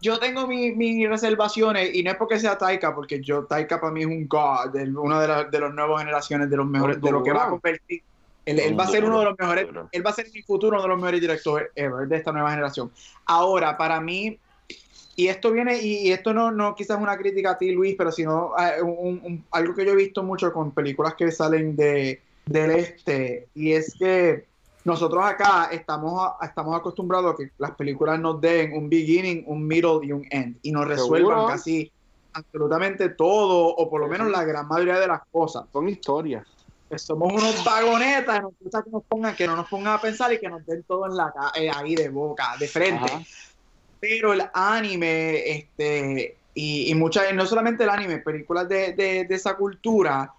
[0.00, 4.02] yo tengo mis reservaciones y no es porque sea Taika, porque yo Taika para mí
[4.02, 7.22] es un god, uno de, las de las nuevas generaciones de los mejores, de lo
[7.22, 8.02] que va a convertir.
[8.44, 10.76] Él, va a ser uno de los mejores, él va a ser en el futuro
[10.76, 12.90] uno de los mejores directores ever de esta nueva generación.
[13.24, 14.38] Ahora, para mí,
[15.16, 18.52] y esto viene, y, esto no, no quizás una crítica a ti, Luis, pero sino
[18.58, 23.72] eh, algo que yo he visto mucho con películas que salen de, del este, y
[23.72, 24.44] es que
[24.84, 30.00] nosotros acá estamos, estamos acostumbrados a que las películas nos den un beginning, un middle
[30.02, 31.90] y un end y nos resuelvan casi
[32.34, 35.64] absolutamente todo o por lo menos la gran mayoría de las cosas.
[35.72, 36.46] Son historias.
[36.96, 40.38] somos unos vagonetas, nos gusta que nos pongan, que no nos pongan a pensar y
[40.38, 43.10] que nos den todo en la eh, ahí de boca, de frente.
[43.98, 49.34] Pero el anime, este, y, y muchas, no solamente el anime, películas de, de, de
[49.34, 50.30] esa cultura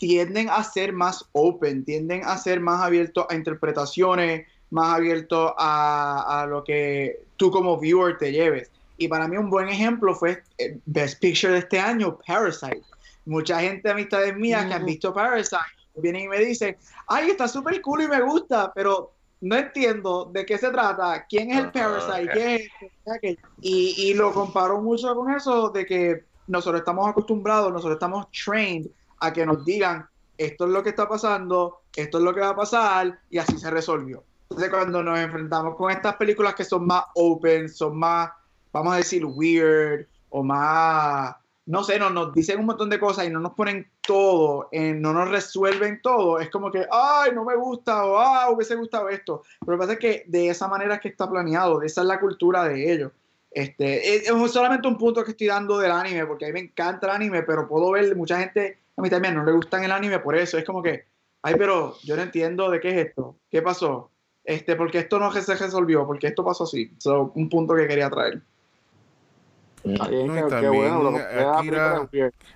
[0.00, 6.40] tienden a ser más open, tienden a ser más abiertos a interpretaciones, más abiertos a,
[6.40, 8.70] a lo que tú como viewer te lleves.
[8.96, 12.82] Y para mí un buen ejemplo fue el Best Picture de este año, Parasite.
[13.26, 15.60] Mucha gente, amistades mías, que han visto Parasite,
[15.96, 20.46] vienen y me dicen, ay, está súper cool y me gusta, pero no entiendo de
[20.46, 25.30] qué se trata, quién es el Parasite, qué es y, y lo comparo mucho con
[25.30, 28.86] eso de que nosotros estamos acostumbrados, nosotros estamos trained
[29.20, 30.08] a que nos digan
[30.40, 33.58] esto es lo que está pasando, esto es lo que va a pasar y así
[33.58, 34.24] se resolvió.
[34.44, 38.30] Entonces cuando nos enfrentamos con estas películas que son más open, son más,
[38.72, 43.26] vamos a decir, weird o más, no sé, no, nos dicen un montón de cosas
[43.26, 47.54] y no nos ponen todo, no nos resuelven todo, es como que, ay, no me
[47.56, 49.42] gusta o, ah, hubiese gustado esto.
[49.60, 52.06] Pero lo que pasa es que de esa manera es que está planeado, esa es
[52.06, 53.12] la cultura de ellos.
[53.50, 56.60] Este, es, es solamente un punto que estoy dando del anime, porque a mí me
[56.60, 59.92] encanta el anime, pero puedo ver mucha gente a mí también no le gustan el
[59.92, 60.58] anime por eso.
[60.58, 61.06] Es como que,
[61.42, 63.36] ay, pero yo no entiendo de qué es esto.
[63.50, 64.10] ¿Qué pasó?
[64.44, 66.92] Este, porque esto no se resolvió, porque esto pasó así.
[66.98, 68.42] So, un punto que quería traer.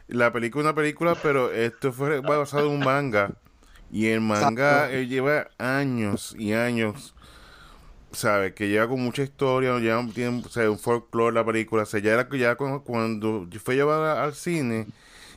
[0.08, 3.30] la película es una película, pero esto fue basado en un manga.
[3.90, 7.14] Y el manga eh, lleva años y años,
[8.12, 8.52] ¿sabes?
[8.52, 11.84] Que lleva con mucha historia, lleva, tiene un folclore la película.
[11.84, 14.88] O sea, ya era ya cuando, cuando fue llevada al cine,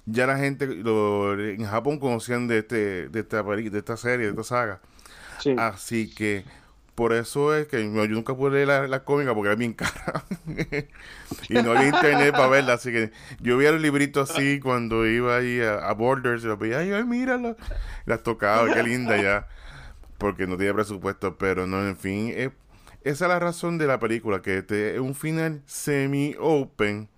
[0.08, 4.43] ya la gente en Japón conocían de este de esta de esta serie, de esta
[4.43, 4.82] saga.
[5.58, 6.46] Así que
[6.96, 10.24] por eso es que yo nunca pude leer la, cómica porque era bien cara.
[11.50, 12.74] y no había internet para verla.
[12.74, 16.80] Así que yo veía el librito así cuando iba ahí a, Borders y lo veía,
[16.80, 17.56] ay, míralo.
[18.06, 19.48] Las tocaba, qué linda ya.
[20.17, 22.34] Porque no tenía presupuesto, pero no, en fin.
[22.34, 22.52] esa
[23.04, 27.10] es la razón de la película, que este es un final semi-open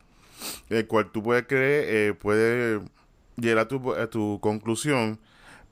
[0.70, 2.82] el cual tú puedes creer, eh, puede
[3.38, 5.20] llegar a tu, a tu conclusión,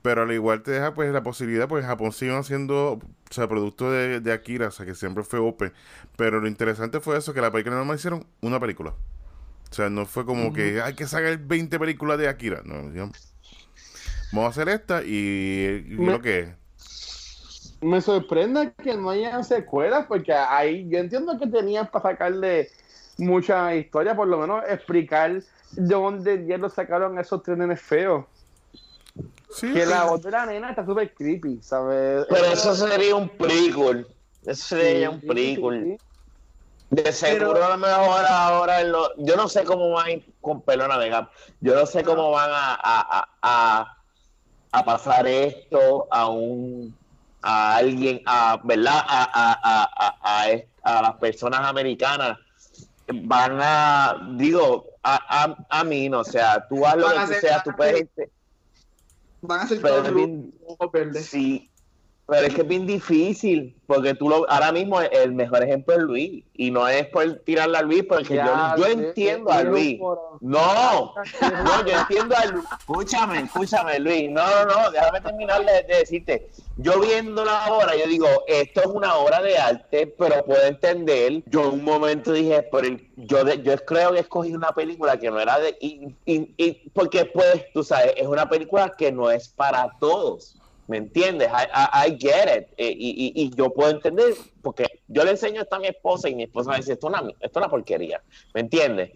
[0.02, 3.00] pero al igual te deja pues la posibilidad, pues Japón sigue haciendo, o
[3.30, 5.72] sea, producto de, de, Akira, o sea, que siempre fue open,
[6.16, 8.94] pero lo interesante fue eso, que la película no me hicieron una película.
[9.70, 12.90] O sea, no fue como que hay que sacar 20 películas de Akira, no,
[14.32, 16.48] vamos a hacer esta y, lo que es
[17.80, 22.70] me sorprende que no hayan secuelas, porque ahí yo entiendo que tenían para sacarle
[23.18, 25.32] mucha historia, por lo menos explicar
[25.72, 28.24] de dónde lo sacaron esos trenes feos.
[29.60, 32.26] que la voz de la nena está súper creepy, ¿sabes?
[32.28, 34.06] Pero eso sería un prequel.
[34.46, 35.98] Eso sería un prequel.
[36.90, 40.62] De seguro a lo mejor ahora lo, yo no sé cómo van a ir con
[40.62, 41.30] Pelona Vega.
[41.60, 43.98] Yo no sé cómo van a, a, a,
[44.72, 46.96] a pasar esto a un
[47.42, 49.90] a alguien, a verdad, a, a,
[50.22, 52.38] a, a, las personas americanas
[53.12, 57.62] van a, digo, a, a, a mí, no, o sea, tú haz lo que sea,
[57.62, 58.08] tú puedes...
[59.40, 60.12] Van a ser todos
[61.22, 61.70] Sí,
[62.28, 66.00] pero es que es bien difícil, porque tú lo, ahora mismo el mejor ejemplo es
[66.00, 69.98] Luis, y no es por tirarle a Luis, porque yo, yo entiendo a Luis.
[69.98, 72.66] No, no, yo entiendo a Luis.
[72.80, 74.30] Escúchame, escúchame, Luis.
[74.30, 76.50] No, no, no, déjame terminar de, decirte.
[76.76, 81.42] Yo viéndola ahora, yo digo, esto es una obra de arte, pero puedo entender.
[81.46, 85.30] Yo en un momento dije, por el, yo, yo creo que escogí una película que
[85.30, 85.78] no era de.
[85.80, 90.57] Y, y, y porque pues, tú sabes, es una película que no es para todos
[90.88, 91.50] ¿Me entiendes?
[91.50, 92.68] I, I, get it.
[92.78, 96.34] Eh, y, y, yo puedo entender, porque yo le enseño esto a mi esposa y
[96.34, 98.22] mi esposa me dice, esto es una, esto es una porquería.
[98.54, 99.10] ¿Me entiendes?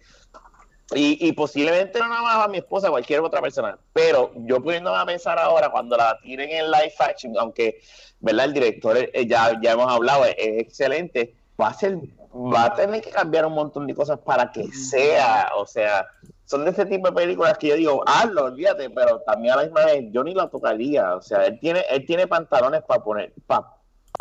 [0.94, 3.78] Y, y, posiblemente no nada más a mi esposa, a cualquier otra persona.
[3.94, 7.80] Pero yo pudiéndome a pensar ahora, cuando la tiren en live action, aunque,
[8.20, 8.44] ¿verdad?
[8.44, 11.96] El director, eh, ya, ya hemos hablado, es, excelente, va a ser,
[12.34, 16.06] va a tener que cambiar un montón de cosas para que sea, o sea,
[16.44, 19.62] son de ese tipo de películas que yo digo, hazlo, olvídate, pero también a la
[19.64, 21.16] misma yo ni la tocaría.
[21.16, 23.68] O sea, él tiene, él tiene pantalones para poner, para,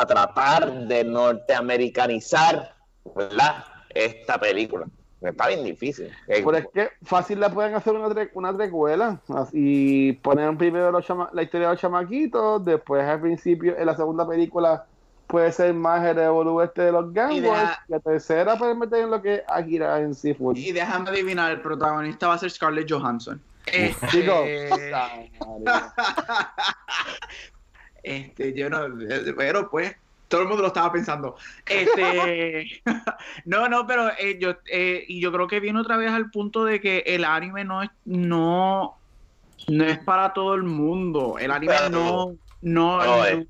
[0.07, 2.73] tratar de norteamericanizar,
[3.15, 3.63] ¿verdad?
[3.89, 4.87] Esta película.
[5.21, 6.09] Está bien difícil.
[6.25, 9.21] Pero es que fácil la pueden hacer una, tre una trecuela
[9.53, 14.87] y poner primero la historia de los chamaquitos, después al principio, en la segunda película
[15.31, 19.21] puede ser más el revolú este de los Game La tercera puede meter en lo
[19.21, 20.57] que Akira en Seafood.
[20.57, 23.41] Y déjame adivinar, el protagonista va a ser Scarlett Johansson.
[23.65, 24.69] Este...
[28.03, 28.79] este, yo no,
[29.37, 29.95] pero pues
[30.27, 31.37] todo el mundo lo estaba pensando.
[31.65, 32.81] Este,
[33.45, 36.65] no, no, pero eh, yo eh, y yo creo que viene otra vez al punto
[36.65, 38.97] de que el anime no es no
[39.67, 41.37] no es para todo el mundo.
[41.39, 43.45] El anime no no, no no,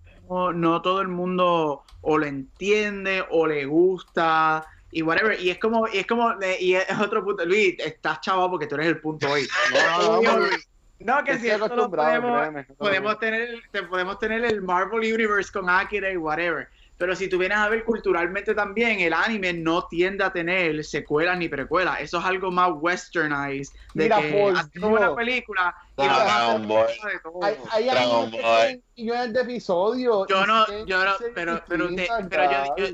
[0.82, 5.40] todo el mundo o lo entiende o le gusta y whatever.
[5.40, 7.46] Y es como, y es como, y es otro punto.
[7.46, 9.48] Luis, estás chavo porque tú eres el punto hoy.
[11.00, 11.90] No, que si esto lo
[12.22, 16.70] podemos, créeme, no podemos tener, te- podemos tener el Marvel Universe con Akira y whatever.
[17.02, 21.36] Pero si tú vienes a ver culturalmente también, el anime no tiende a tener secuelas
[21.40, 22.00] ni precuelas.
[22.00, 23.74] Eso es algo más westernized.
[23.96, 27.12] De Mira, que por hacemos una película y Dragon vamos a hacer Ball.
[27.12, 27.44] de todo.
[27.44, 28.60] Hay, hay Dragon animes que Ball.
[28.68, 30.28] tienen millones de episodios.
[30.30, 32.86] Yo no, yo no, pero, pero, te- pero yo,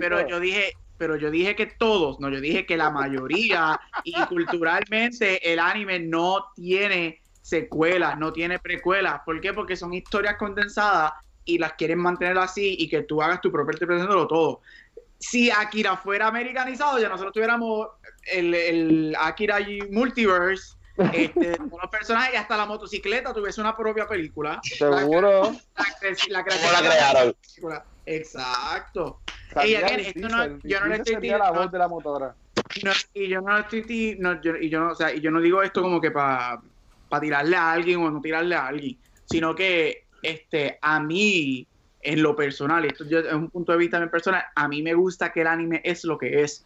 [0.00, 4.14] pero yo dije, pero yo dije que todos, no, yo dije que la mayoría y
[4.26, 9.20] culturalmente el anime no tiene secuelas, no tiene precuelas.
[9.24, 9.52] ¿Por qué?
[9.52, 11.12] Porque son historias condensadas
[11.46, 14.60] y las quieren mantener así y que tú hagas tu propia interpretación de lo todo.
[15.18, 17.88] Si Akira fuera americanizado, ya nosotros tuviéramos
[18.30, 19.58] el, el Akira
[19.90, 20.76] Multiverse,
[21.14, 21.56] este,
[21.90, 24.60] personajes y hasta la motocicleta tuviese una propia película.
[24.62, 25.42] Seguro.
[25.44, 26.42] La, la ¿Cómo creación la
[26.82, 27.34] de crearon?
[27.40, 27.84] película.
[28.04, 29.20] Exacto.
[29.54, 32.34] Again, esto no- el yo no le estoy sería la diciendo- voz de la motora.
[32.82, 35.40] No, y yo no estoy no, yo, y yo no, o sea, y yo no
[35.40, 36.60] digo esto como que para
[37.20, 41.66] tirarle a alguien o no tirarle a alguien, sino que este a mí
[42.00, 44.82] en lo personal, y esto yo, es un punto de vista en personal, a mí
[44.82, 46.64] me gusta que el anime es lo que es.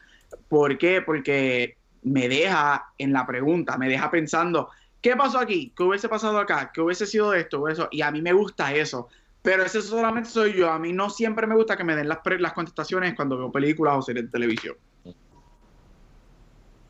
[0.48, 1.00] ¿Por qué?
[1.02, 4.70] Porque me deja en la pregunta, me deja pensando,
[5.00, 5.72] ¿qué pasó aquí?
[5.74, 6.70] ¿Qué hubiese pasado acá?
[6.72, 7.88] ¿Qué hubiese sido esto o eso?
[7.90, 9.08] Y a mí me gusta eso.
[9.42, 10.70] Pero ese solamente soy yo.
[10.70, 13.50] A mí no siempre me gusta que me den las, pre- las contestaciones cuando veo
[13.50, 14.76] películas o series de televisión.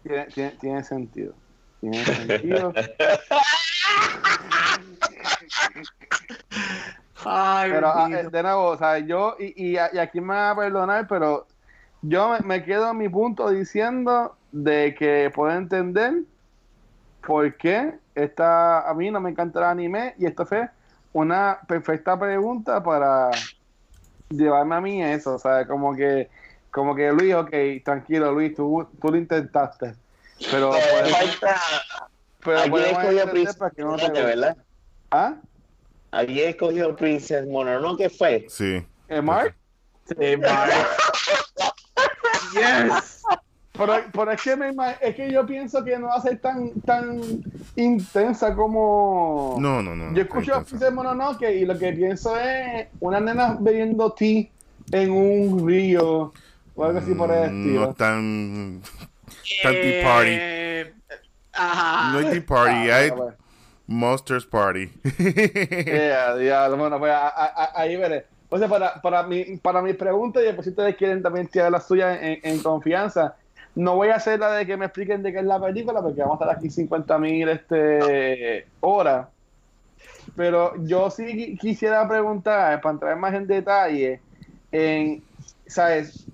[0.03, 1.37] Tiene, tiene, tiene sentido.
[1.81, 2.75] Tiene sentido.
[7.25, 8.29] Ay, pero ah, bendito.
[8.29, 11.47] eh, de nuevo, o sea, yo, y, y, y aquí me va a perdonar, pero
[12.03, 16.15] yo me, me quedo en mi punto diciendo de que puedo entender
[17.27, 20.69] por qué esta, a mí no me encanta el anime y esto fue
[21.13, 23.31] una perfecta pregunta para
[24.29, 26.31] llevarme a mí eso, o sea, como que,
[26.71, 27.51] como que Luis, ok,
[27.85, 29.95] tranquilo Luis, tú, tú lo intentaste,
[30.51, 31.61] pero podemos, falta.
[32.43, 34.57] pero Alguien podemos escogió entender Princess para que no te ¿verdad?
[35.11, 35.37] ¿Ah?
[36.13, 38.47] Alguien escogió Princess Mononoke, ¿qué fue?
[38.49, 38.83] Sí.
[39.09, 39.55] ¿Eh, Mark?
[40.07, 40.73] Sí, Mark.
[42.53, 43.23] yes.
[43.73, 46.73] Pero, pero es, que me es que yo pienso que no va a ser tan,
[46.83, 47.43] tan
[47.77, 49.57] intensa como...
[49.59, 50.13] No, no, no.
[50.15, 54.47] Yo escucho a Princess Mononoke y lo que pienso es una nena bebiendo tea
[54.93, 56.33] en un río
[56.75, 57.81] o algo así por el mm, estilo.
[57.81, 58.83] No tan.
[59.63, 60.31] Tan tea party.
[60.33, 60.95] Eh,
[61.53, 62.13] Ajá.
[62.13, 63.35] No hay tea party, Ah, hay bueno,
[63.91, 64.89] Monsters Party.
[65.87, 68.25] Yeah, diablo, bueno, pues a- ahí veré.
[68.49, 71.71] O sea, para, para, mi, para mi pregunta, y después si ustedes quieren también tirar
[71.71, 73.37] la suya en, confianza,
[73.75, 76.21] no voy a hacer la de que me expliquen de qué es la película, porque
[76.21, 79.29] vamos a estar aquí 50 mil este, horas.
[80.37, 84.21] Pero yo sí qui- quisiera preguntar, para entrar más en detalle,
[84.73, 85.23] en,
[85.67, 86.27] ¿sabes?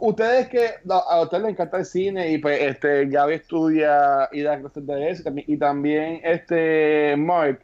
[0.00, 4.58] Ustedes que a ustedes les encanta el cine y pues este Gaby estudia y da
[4.58, 7.60] clases de eso y también, este Mark,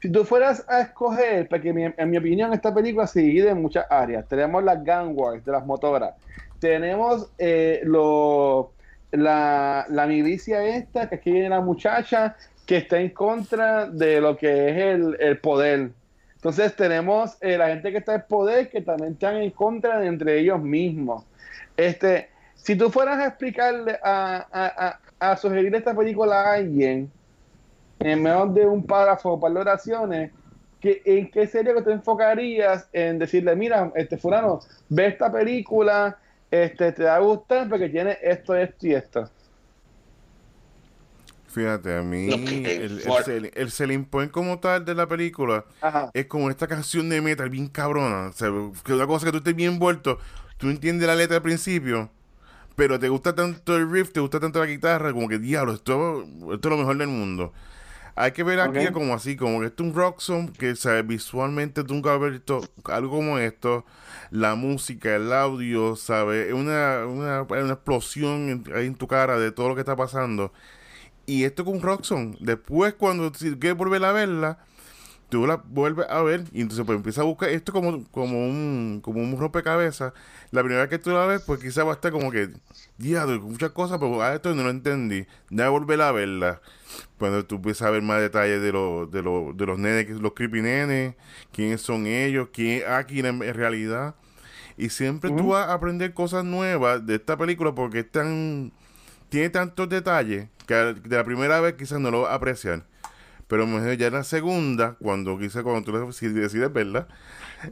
[0.00, 3.86] si tú fueras a escoger, porque en mi opinión esta película se divide en muchas
[3.88, 4.26] áreas.
[4.28, 6.14] Tenemos las gang wars de las motoras,
[6.58, 8.72] tenemos eh, lo,
[9.12, 12.36] la, la milicia esta, que aquí viene la muchacha
[12.66, 15.90] que está en contra de lo que es el, el poder.
[16.44, 20.08] Entonces tenemos eh, la gente que está en poder que también están en contra de
[20.08, 21.24] entre ellos mismos.
[21.74, 27.10] Este, si tú fueras a explicarle, a, a, a, a sugerir esta película a alguien,
[27.98, 30.32] en menos de un párrafo o par de oraciones,
[30.82, 36.18] ¿en qué serio que te enfocarías en decirle, mira, este fulano, ve esta película,
[36.50, 39.30] este, te va a gustar porque tiene esto, esto y esto?
[41.54, 46.10] Fíjate, a mí el, el, el selling point como tal de la película Ajá.
[46.12, 48.28] es como esta canción de metal bien cabrona.
[48.28, 48.48] O sea,
[48.84, 50.18] que una cosa que tú estés bien envuelto,
[50.58, 52.10] tú entiendes la letra al principio,
[52.76, 56.24] pero te gusta tanto el riff, te gusta tanto la guitarra, como que diablo, esto,
[56.52, 57.52] esto es lo mejor del mundo.
[58.16, 58.92] Hay que ver aquí Ok.
[58.92, 61.06] como así, como que esto es un rock song que ¿sabes?
[61.06, 63.84] visualmente tú nunca has visto algo como esto.
[64.30, 66.48] La música, el audio, ¿sabes?
[66.48, 69.96] Es una, una, una explosión en- ahí en tu cara de todo lo que está
[69.96, 70.52] pasando.
[71.26, 72.36] Y esto con song.
[72.40, 74.58] Después, cuando quieres volver a verla,
[75.34, 79.00] tú la vuelves a ver y entonces pues empieza a buscar esto como, como un
[79.02, 80.12] como un rompecabezas.
[80.50, 82.50] La primera vez que tú la ves, pues quizás va a estar como que,
[82.98, 85.26] diablo, muchas cosas, pero a esto no lo entendí.
[85.50, 86.60] Ya volver a verla.
[87.18, 90.34] Cuando tú empiezas a ver más detalles de, los de, los de los nenes, los
[90.34, 91.16] creepy nenes,
[91.52, 94.14] quiénes son ellos, quién es Akira en, realidad.
[94.76, 95.48] Y siempre tú Ujú.
[95.48, 98.72] vas a aprender cosas nuevas de esta película porque es tan,
[99.34, 102.84] tiene tantos detalles que de la primera vez quizás no lo vas a apreciar.
[103.48, 107.08] Pero mejor ya en la segunda, cuando quise, cuando tú decides verla,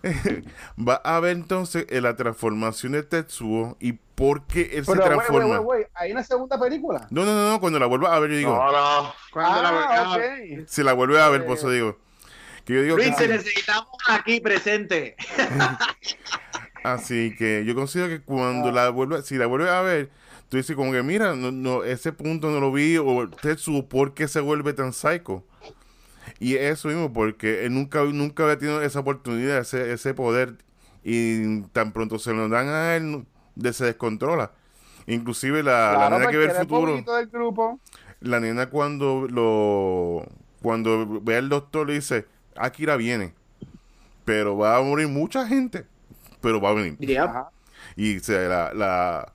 [0.77, 5.05] va a ver entonces eh, la transformación de Tetsuo y por qué él se Pero,
[5.05, 5.61] transforma.
[5.95, 7.07] ¿hay una segunda película?
[7.11, 9.15] No, no, no, no, cuando la vuelva a ver, yo digo, No, no.
[9.33, 10.17] Cuando la Ah, volvamos-
[10.63, 10.67] ok.
[10.69, 11.45] si la vuelve a ver, Eh.
[11.45, 11.97] por eso digo.
[12.65, 15.15] Que yo digo que Luis, te necesitamos aquí presente.
[16.85, 18.73] Así que yo considero que cuando Ah.
[18.73, 20.11] la vuelve, si la vuelves a ver,
[20.53, 24.13] tú dices como que mira, no, no, ese punto no lo vi, o Tetsuo, ¿por
[24.13, 25.43] qué se vuelve tan psycho?
[26.41, 30.59] Y eso mismo, porque él nunca, nunca había tenido esa oportunidad, ese, ese poder,
[31.03, 33.25] y tan pronto se lo dan a él,
[33.55, 34.51] de, se descontrola.
[35.07, 37.81] Inclusive la, la nena que ve el futuro, poquito del grupo.
[38.21, 40.27] la nena cuando lo
[40.61, 42.27] cuando ve al doctor le dice,
[42.57, 43.33] Akira viene,
[44.27, 45.87] pero va a morir mucha gente,
[46.43, 46.99] pero va a venir.
[47.97, 49.33] Y o sea, la, la,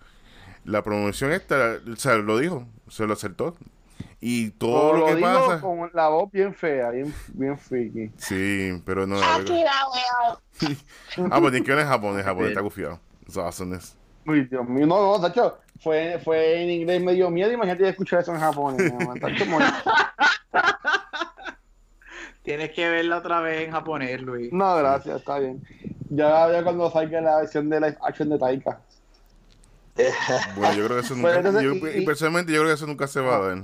[0.67, 3.55] la promoción esta, o sea, lo dijo, se lo acertó.
[4.19, 5.61] Y todo lo lo que digo pasa.
[5.61, 8.11] con la voz bien fea, bien, bien freaky.
[8.17, 9.19] Sí, pero no.
[9.19, 10.39] la verdad-
[11.31, 12.99] ah, pues ni que ver en Japón, en Japón está gufiado.
[13.27, 13.95] It's awesomeness.
[14.25, 18.33] Uy, Dios mío, no, no, Tacho, fue, fue en inglés medio miedo, imagínate escuchar eso
[18.33, 18.39] en
[19.49, 19.63] muy-
[22.43, 24.51] Tienes que verla otra vez en japonés, Luis.
[24.53, 25.63] no, gracias, está bien.
[26.09, 28.79] Ya, ya cuando salga la versión de live action de Taika.
[30.55, 31.35] Bueno, yo creo que eso nunca.
[31.35, 33.63] entonces, yo- y- y y- personalmente, yo creo que eso nunca se va a dar.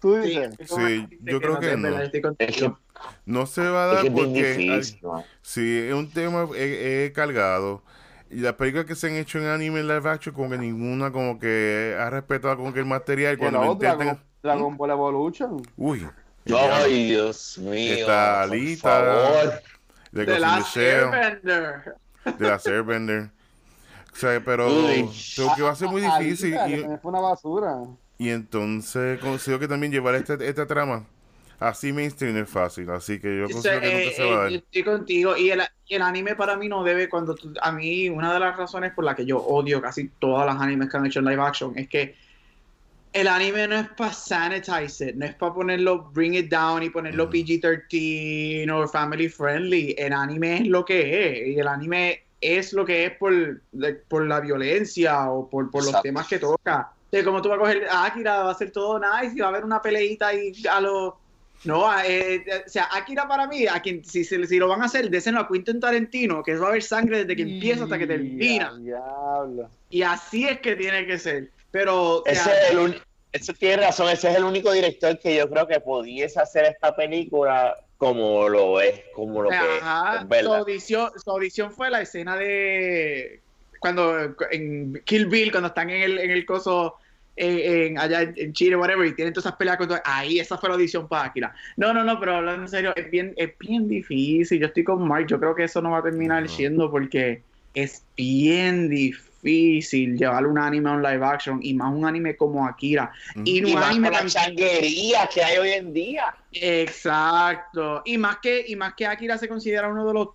[0.00, 0.54] Tú dices.
[0.64, 1.88] Sí, que yo creo no que no.
[2.22, 2.78] contigo.
[3.26, 4.54] No se va a dar es porque.
[4.54, 5.00] difícil.
[5.02, 5.24] man.
[5.42, 7.82] Sí, es un tema eh, eh, cargado.
[8.30, 11.38] Y las películas que se han hecho en anime live action, como que ninguna como
[11.38, 13.38] que ha respetado como que el material.
[13.38, 15.62] Cuando no, intentan- Dragon, Dragon Ball Evolution.
[15.76, 16.06] Uy.
[16.54, 17.94] Ay, Dios mío.
[17.94, 19.60] Está Alita.
[20.12, 21.94] De Shell, Airbender.
[22.38, 23.30] de la Airbender.
[24.12, 26.56] O sea, pero creo que va a ser muy Ah, difícil.
[26.56, 27.86] Alita, que Y, también fue una basura.
[28.18, 31.06] y entonces considero que también llevar este, esta trama
[31.60, 32.90] así mainstream es fácil.
[32.90, 34.52] Así que yo O sea, considero que eh, nunca se va a eh, dar.
[34.52, 37.72] yo estoy contigo y el, y el anime para mí no debe cuando tú- a
[37.72, 40.96] mí una de las razones por las que yo odio casi todas las animes que
[40.98, 42.14] han hecho en live action es que
[43.12, 46.90] el anime no es para sanitize it, no es para ponerlo bring it down y
[46.90, 47.30] ponerlo Ujú.
[47.30, 52.84] PG-13 o family friendly, el anime es lo que es y el anime es lo
[52.84, 56.02] que es por, de- por la violencia o por, por los Exacto.
[56.02, 56.92] temas que toca.
[57.10, 59.46] De como tú vas a coger a Akira, va a ser todo nice y va
[59.46, 61.18] a haber una peleita y a lo
[61.64, 64.84] no, eh, eh, o sea, Akira para mí, a quien, si, si, lo van a
[64.84, 68.06] hacer, désenlo a Quentin Tarantino, que va a haber sangre desde que empieza hasta que
[68.06, 68.72] termina.
[68.78, 69.68] Diablo.
[69.90, 71.50] Y así es que tiene que ser.
[71.72, 75.18] Pero, o sea, Ese es el uni- ese tiene razón, ese es el único director
[75.18, 79.82] que yo creo que pudiese hacer esta película como lo es, como lo que es,
[79.82, 83.40] ajá, su, audición, su audición fue la escena de
[83.80, 86.94] cuando en Kill Bill, cuando están en el, en el coso
[87.36, 87.58] en,
[87.92, 90.68] en- allá en Chile, whatever, y tienen todas esas peleas con todo- ahí esa fue
[90.68, 91.54] la audición para Akira.
[91.76, 94.58] No, no, no, pero hablando en serio, es bien, es bien difícil.
[94.60, 97.42] Yo estoy con Mark, yo creo que eso no va a terminar siendo porque
[97.74, 102.66] es bien difícil llevar un anime a un live action y más un anime como
[102.66, 103.12] Akira.
[103.44, 106.34] Y, Y un más anime con la tan- changuería que hay hoy en día.
[106.52, 108.02] Exacto.
[108.04, 110.28] Y más que, y más que Akira se considera uno de los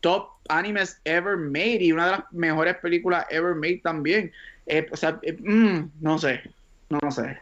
[0.00, 4.32] top animes ever made y una de las mejores películas ever made también.
[4.66, 6.42] Eh, o sea, eh, mm, no sé,
[6.88, 7.38] no sé.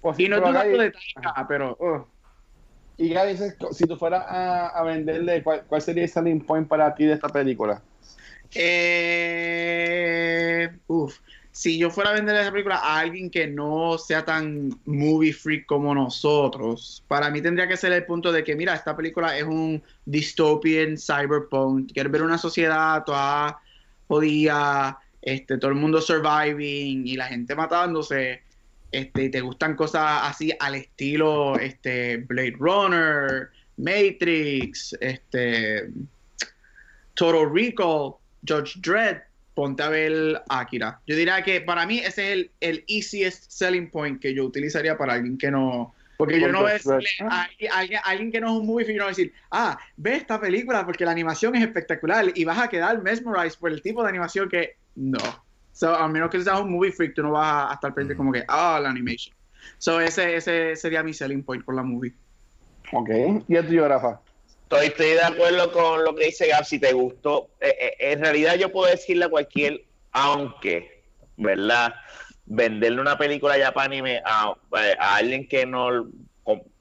[0.00, 2.04] Pues, Y no es pero dudando Gaby- de Taika, pero uh,
[2.98, 6.66] Y Gaby, dices, si tú fueras a, a venderle, ¿cuál, ¿cuál sería el selling point
[6.68, 7.82] para ti de esta película?
[8.54, 10.36] Eh,
[10.86, 11.18] uf,
[11.56, 15.64] si yo fuera a vender esa película a alguien que no sea tan movie freak
[15.64, 19.44] como nosotros, para mí tendría que ser el punto de que, mira, esta película es
[19.44, 21.92] un dystopian cyberpunk.
[21.94, 23.58] Quieres ver una sociedad toda
[24.06, 28.42] jodida, este, todo el mundo surviving y la gente matándose.
[28.92, 35.88] Este, y te gustan cosas así al estilo este, Blade Runner, Matrix, este,
[37.14, 38.16] Total Recall,
[38.46, 39.18] Judge Dredd,
[39.54, 41.00] ponte a ver Akira.
[41.06, 44.96] Yo diría que para mí ese es el, el easiest selling point que yo utilizaría
[44.96, 45.94] para alguien que no.
[46.18, 48.60] Porque yo no voy a decirle a, alguien- a alguien, a alguien que no es
[48.60, 51.62] un movie freak, no voy a decir, ah, ve esta película porque la animación es
[51.62, 55.18] espectacular y vas a quedar mesmerized por el tipo de animación que no.
[55.72, 58.32] So, a menos que seas un movie freak, tú no vas a, estar pendiente como
[58.32, 59.36] que, ah, la animation.
[59.76, 62.14] So, ese, ese sería mi selling point por la movie.
[62.92, 63.10] Ok.
[63.46, 64.20] ¿Y el tuyo, Rafa?
[64.66, 67.50] Estoy, estoy de acuerdo con lo que dice Gab, si te gustó.
[67.60, 71.04] Eh, eh, en realidad yo puedo decirle a cualquier, aunque,
[71.36, 71.94] ¿verdad?
[72.46, 74.56] Venderle una película ya para anime a,
[74.98, 76.08] a alguien que no,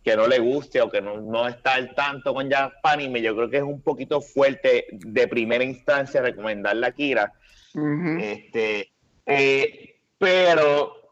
[0.04, 3.36] que no le guste o que no, no está al tanto con ya anime, yo
[3.36, 7.34] creo que es un poquito fuerte de primera instancia recomendarle a Kira.
[8.20, 8.92] Este,
[9.26, 11.05] eh, pero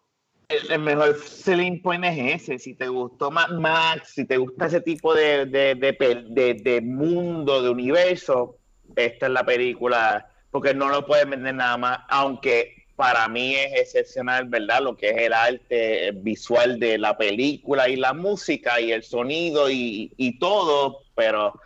[0.50, 2.60] el, mejor selling point es ese.
[2.60, 7.70] Si te gustó Max, si te gusta ese tipo de, de, de, de, mundo, de
[7.70, 8.58] universo,
[8.96, 13.74] esta es la película, porque no lo puedes vender nada más, aunque para mí es
[13.82, 14.82] excepcional, ¿verdad?
[14.82, 19.70] Lo que es el arte visual de la película y la música y el sonido
[19.70, 21.60] y, y todo, pero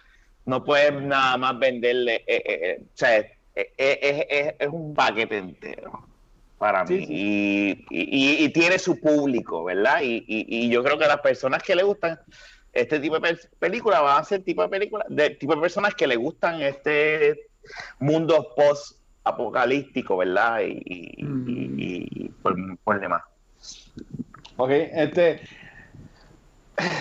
[0.45, 6.07] no puedes nada más venderle, eh, eh, eh, o sea, es, un paquete entero
[6.57, 9.99] para mí Y, y, tiene su público, ¿verdad?
[10.01, 12.19] Y, yo creo que las personas que le gustan
[12.73, 16.05] este tipo de película van a ser tipo de película de tipo de personas que
[16.05, 17.47] le gustan este
[17.99, 20.61] mundo post apocalíptico, ¿verdad?
[20.63, 22.41] Y, mm.
[22.41, 23.23] por, por demás.
[24.57, 25.41] Ok, este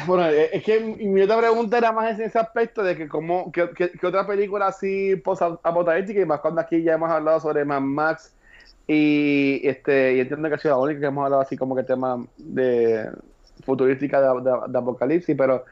[0.06, 3.52] bueno, eh, es que mi otra pregunta era más en ese aspecto de que como
[3.52, 3.68] que,
[4.02, 8.34] otra película así post-apocalíptica y más cuando aquí ya hemos hablado sobre Mad Max
[8.86, 11.82] y este y entiendo que ha sido la única que hemos hablado así como que
[11.82, 13.10] tema de
[13.64, 15.64] futurística de, apocalipsis, pero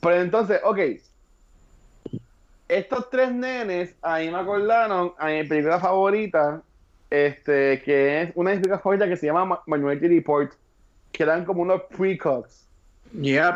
[0.00, 0.78] pero entonces, ok,
[2.68, 6.62] estos tres nenes a mí me acordaron a mi película favorita,
[7.10, 10.52] este, que es una de mis películas favoritas que se llama Minority Report,
[11.12, 12.66] que eran como unos precogs
[13.12, 13.54] Yep.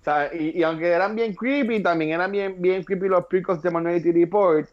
[0.00, 3.70] O sea, y, aunque eran bien creepy, también eran bien, bien creepy los picos de
[3.70, 4.68] Minority Report.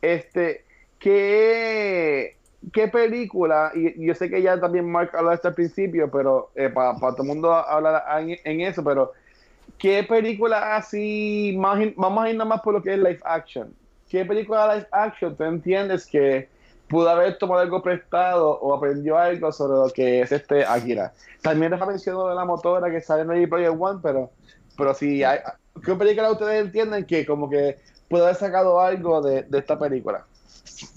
[0.00, 0.64] Este,
[0.98, 2.36] ¿qué,
[2.72, 3.72] qué película?
[3.74, 7.22] Y yo sé que ya también Mark habló esto al principio, pero eh, para, todo
[7.22, 8.04] el mundo hablar
[8.44, 9.12] en, eso, pero
[9.78, 11.56] ¿qué película así?
[11.56, 13.74] vamos a ir nada más por lo que es live action.
[14.08, 16.48] ¿Qué película live action tú entiendes que
[16.90, 21.12] pudo haber tomado algo prestado o aprendió algo sobre lo que es este Akira.
[21.40, 24.30] También les mencionado de la motora que sale en Ready Player One, pero,
[24.76, 25.38] pero si hay,
[25.84, 30.26] ¿qué película ustedes entienden que como que pudo haber sacado algo de, esta película?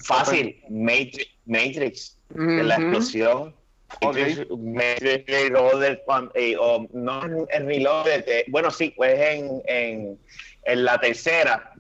[0.04, 3.56] Fácil, Matrix, Matrix la explosión.
[4.02, 6.00] Matrix Reloaded,
[6.34, 10.20] eh, o no en Reloaded, eh, bueno, sí, pues en, en,
[10.64, 11.74] en la tercera,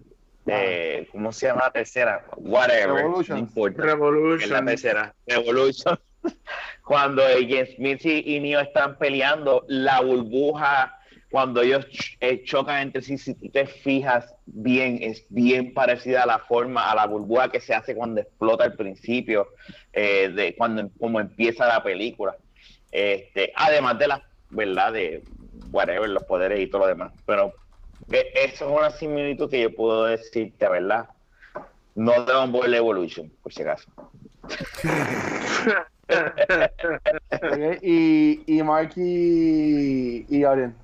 [0.45, 2.25] de, ¿cómo se llama la tercera?
[2.37, 2.95] Whatever.
[2.95, 3.37] Revolution.
[3.37, 3.81] No importa.
[3.81, 4.51] Revolution.
[4.51, 5.15] La tercera.
[5.25, 5.99] Revolution.
[6.85, 10.99] cuando James Smith y, Neo están peleando, la burbuja,
[11.33, 11.87] cuando ellos
[12.19, 16.91] eh, chocan entre sí, si tú te fijas bien, es bien parecida a la forma,
[16.91, 19.47] a la burbuja que se hace cuando explota al principio,
[19.93, 22.37] eh, de cuando como empieza la película.
[22.91, 25.23] Este, además de la verdad de
[25.71, 27.11] whatever, los poderes y todo lo demás.
[27.25, 27.51] Pero
[28.11, 31.09] eso es una similitud que yo puedo decirte, ¿verdad?
[31.95, 33.89] No Dragon Ball Evolution, por si acaso.
[37.81, 40.73] y, y Marky y Gabriel.
[40.73, 40.82] Pues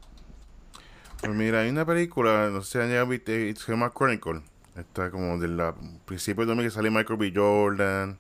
[1.27, 4.41] mira, hay una película, no sé si ya viste, se llama Chronicle.
[4.75, 5.61] Está como del
[6.05, 7.33] principio de que sale Michael B.
[7.35, 8.17] Jordan.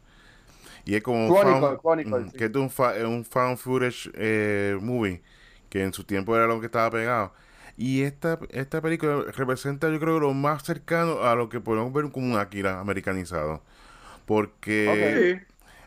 [0.85, 2.71] Y es como un que es un,
[3.05, 5.21] un fan footage eh, movie
[5.69, 7.33] que en su tiempo era lo que estaba pegado.
[7.77, 12.11] Y esta, esta película representa, yo creo, lo más cercano a lo que podemos ver
[12.11, 13.61] como un Akira americanizado.
[14.25, 15.45] Porque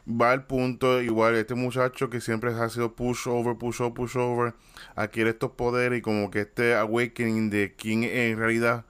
[0.08, 4.16] va al punto, igual, este muchacho que siempre ha sido push over, push over, push
[4.16, 4.54] over,
[4.94, 8.84] adquiere estos poderes y como que este awakening de quién en realidad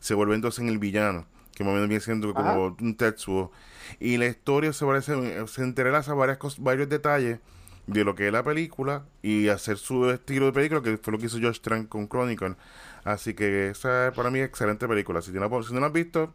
[0.00, 3.52] se vuelve entonces en el villano, que más o menos viene siendo como un Tetsuo.
[4.00, 7.38] Y la historia se parece, se entrelaza varias cosas, varios detalles
[7.86, 11.18] de lo que es la película y hacer su estilo de película, que fue lo
[11.18, 12.56] que hizo Josh Trank con Chronicle.
[13.04, 15.22] Así que esa es para mí excelente película.
[15.22, 16.34] Si, no, si no la has visto,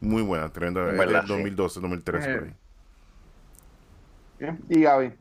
[0.00, 0.88] muy buena, tremenda.
[0.90, 2.34] Es de 2012, 2013.
[2.34, 2.54] por ahí.
[4.68, 5.12] ¿Y Gaby?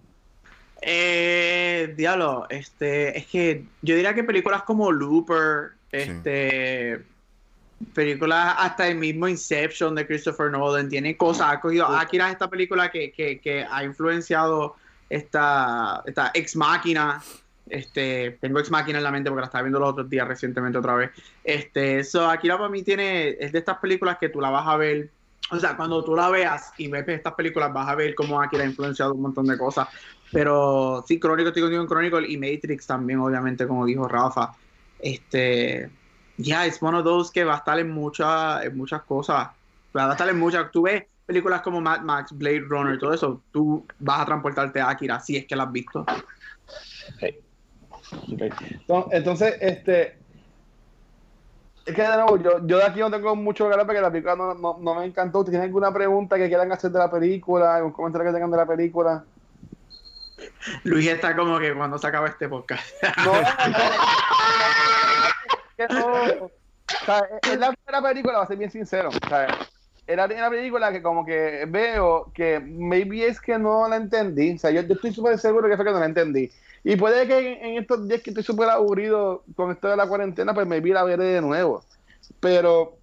[0.82, 7.02] Eh, diablo, este, es que yo diría que películas como Looper, este,
[7.94, 12.92] películas hasta el mismo Inception de Christopher Nolan, tiene cosas, ha cogido, Akira esta película
[12.92, 14.76] que, que, que ha influenciado
[15.10, 17.22] esta, esta ex máquina.
[17.68, 20.78] Este, tengo ex máquina en la mente porque la estaba viendo los otros días recientemente
[20.78, 21.12] otra vez.
[21.44, 24.78] Este, eso Akira para mí tiene, es de estas películas que tú la vas a
[24.78, 25.10] ver.
[25.52, 28.64] O sea, cuando tú la veas y ves estas películas, vas a ver cómo Akira
[28.64, 29.88] ha influenciado un montón de cosas.
[30.32, 34.54] Pero sí, Crónico, estoy contigo en Chronicle y Matrix también, obviamente, como dijo Rafa.
[35.00, 35.90] Este,
[36.38, 39.50] ya, es uno de those que va a estar en muchas, en muchas cosas.
[39.96, 40.72] Va a estar en muchas.
[40.72, 44.90] Tú ves, películas como Mad Max, Blade Runner, todo eso, tú vas a transportarte a
[44.90, 46.06] Akira si es que la has visto.
[49.12, 50.25] Entonces, este.
[51.86, 54.12] Es que de nuevo, yo, yo de aquí no tengo mucho que hablar porque la
[54.12, 55.44] película no, no, no me encantó.
[55.44, 57.76] ¿Tienen alguna pregunta que quieran hacer de la película?
[57.76, 59.24] ¿Algún comentario que tengan de la película?
[60.84, 62.86] Luis está como que cuando se acaba este podcast.
[65.78, 66.46] No, no, no.
[66.46, 69.10] O sea, es la primera película, va a ser bien sincero.
[69.10, 69.48] O sea,
[70.08, 74.56] era una película que como que veo que maybe es que no la entendí.
[74.56, 76.52] O sea, yo, yo estoy súper seguro que fue que no la entendí.
[76.84, 80.08] Y puede que en, en estos días que estoy súper aburrido con esto de la
[80.08, 81.84] cuarentena, pues maybe la veré de nuevo.
[82.40, 83.00] Pero,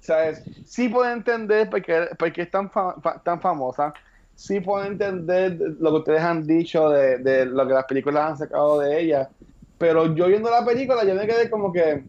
[0.00, 0.44] ¿sabes?
[0.64, 3.92] Sí puedo entender por qué, por qué es tan, fa- fa- tan famosa.
[4.34, 8.38] Sí puedo entender lo que ustedes han dicho de, de lo que las películas han
[8.38, 9.32] sacado de ella.
[9.78, 12.06] Pero yo viendo la película, yo me quedé como que,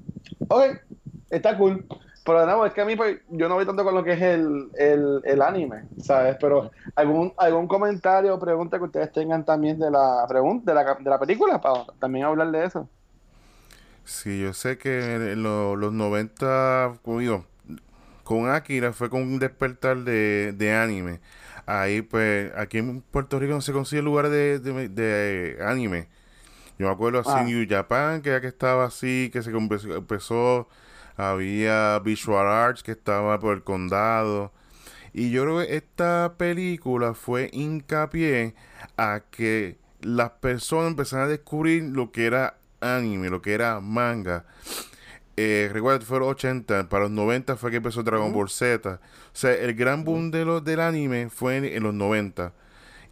[0.47, 0.63] ok,
[1.29, 1.85] está cool.
[2.27, 4.13] Pero de nuevo, es que a mí pues, yo no voy tanto con lo que
[4.13, 6.37] es el, el, el anime, ¿sabes?
[6.41, 10.95] Pero algún, algún comentario o pregunta que ustedes tengan también de la pregunta de la,
[10.95, 12.89] de la película, para también hablar de eso.
[14.05, 17.45] Sí, yo sé que en lo- los 90, como digo,
[18.23, 21.21] con Akira fue con un despertar de, de anime.
[21.67, 26.09] Ahí, pues, aquí en Puerto Rico no se consigue lugares de, de, de anime.
[26.79, 27.45] Yo me acuerdo así, Ah.
[27.45, 30.69] New Japan, que ya que estaba así, que se empezó,
[31.17, 34.51] había Visual Arts, que estaba por el condado.
[35.13, 38.53] Y yo creo que esta película fue hincapié
[38.97, 44.45] a que las personas empezaran a descubrir lo que era anime, lo que era manga.
[45.35, 48.99] Eh, recuerda que fue los 80, para los 90 fue que empezó Dragon Ball Z.
[48.99, 48.99] O
[49.33, 52.53] sea, el gran boom de lo- del anime fue en, en los 90.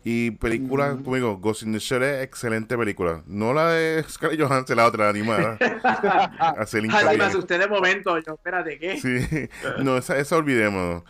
[0.07, 3.23] Y película, como digo, Ghost in the Shell es excelente película.
[3.25, 5.57] No la de Scarlett Johansson, la otra la animada.
[6.59, 8.15] Hacer Ay, me asusté de momento.
[8.19, 8.99] Yo, espérate, ¿qué?
[8.99, 9.49] Sí,
[9.83, 11.01] no, esa, esa olvidémonos.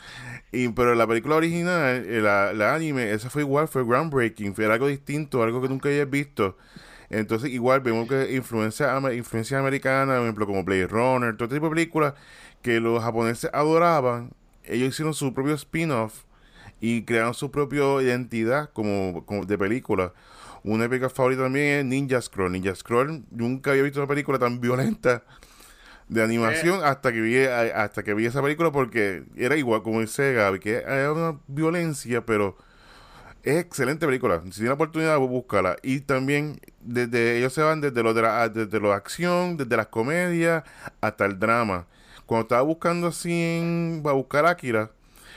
[0.54, 4.66] Y, pero la película original, eh, la, la anime, esa fue igual, fue groundbreaking, fue
[4.66, 6.58] algo distinto, algo que nunca hayas visto.
[7.10, 11.76] Entonces, igual vemos que influencia, influencia americana, por ejemplo, como Blade Runner, todo tipo de
[11.76, 12.14] películas
[12.62, 14.32] que los japoneses adoraban,
[14.64, 16.25] ellos hicieron su propio spin-off
[16.88, 20.14] y crearon su propia identidad como, como de película.
[20.64, 22.52] Una película favorita también es Ninja Scroll.
[22.52, 25.24] Ninja Scroll, nunca había visto una película tan violenta
[26.08, 30.02] de animación hasta que vi a- hasta que vi esa película porque era igual como
[30.02, 32.56] dice Gaby que era una violencia pero
[33.44, 38.04] es excelente película si tiene la oportunidad búscala y también desde ellos se van desde
[38.04, 40.64] lo de la desde lo de acción desde las comedias
[41.02, 41.88] hasta el drama
[42.28, 44.92] cuando estaba buscando así en para buscar Akira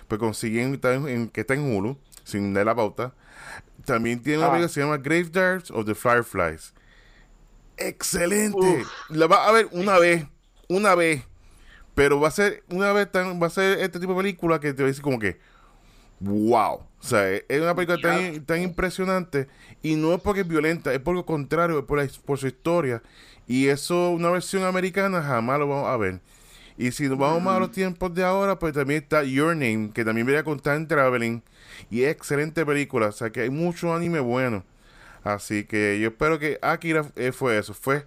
[0.08, 3.14] pues conseguí en, está en- en- que está en Hulu sin dar la pauta.
[3.84, 4.50] También tiene una Ah.
[4.50, 6.74] película que se llama Graveyards of the Fireflies.
[7.76, 8.58] Excelente.
[8.58, 8.88] Uf.
[9.10, 10.24] la vas a ver una vez
[10.68, 11.22] una vez.
[11.94, 14.72] Pero va a ser una vez tan, va a ser este tipo de película que
[14.72, 15.38] te va a decir como que
[16.20, 19.48] wow o sea es es una película tan, tan impresionante.
[19.82, 22.46] Y no es porque es violenta es por lo contrario es por, la- por su
[22.48, 23.02] historia.
[23.46, 26.20] Y eso una versión americana jamás lo vamos a ver
[26.78, 29.90] y si nos vamos más a los tiempos de ahora pues también está Your Name
[29.92, 31.42] que también viene con Time Traveling
[31.90, 34.64] y es excelente película o sea que hay mucho anime bueno.
[35.24, 38.04] Así que yo espero que Akira eh, fue eso fue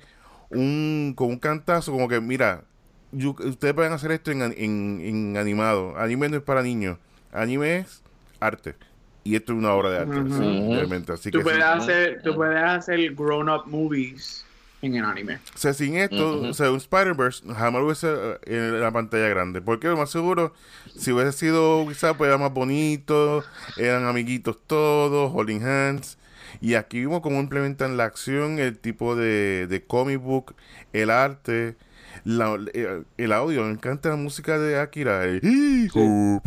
[0.49, 2.63] un con un cantazo como que mira
[3.11, 5.97] yo- ustedes pueden hacer esto en, en, en animado.
[5.97, 6.97] Anime no es para niños
[7.31, 8.01] anime es
[8.39, 8.75] arte
[9.23, 11.63] y esto es una obra de arte sí, realmente así Tú que puedes, sí.
[11.63, 14.45] hacer, tú puedes hacer grown-up movies
[14.81, 15.39] en el anime.
[15.53, 19.27] o sea sin esto o sea un Spider-Verse jamás lo hubiese eh, en la pantalla
[19.29, 20.53] grande porque lo más seguro
[20.97, 23.43] si hubiese sido quizás pues era más bonito
[23.77, 26.17] eran amiguitos todos holding hands
[26.59, 30.53] y aquí vimos cómo implementan la acción, el tipo de, de comic book,
[30.91, 31.77] el arte,
[32.25, 33.63] la- el, el audio.
[33.63, 35.23] Me encanta la música de Akira.
[35.23, 36.41] el y tucu.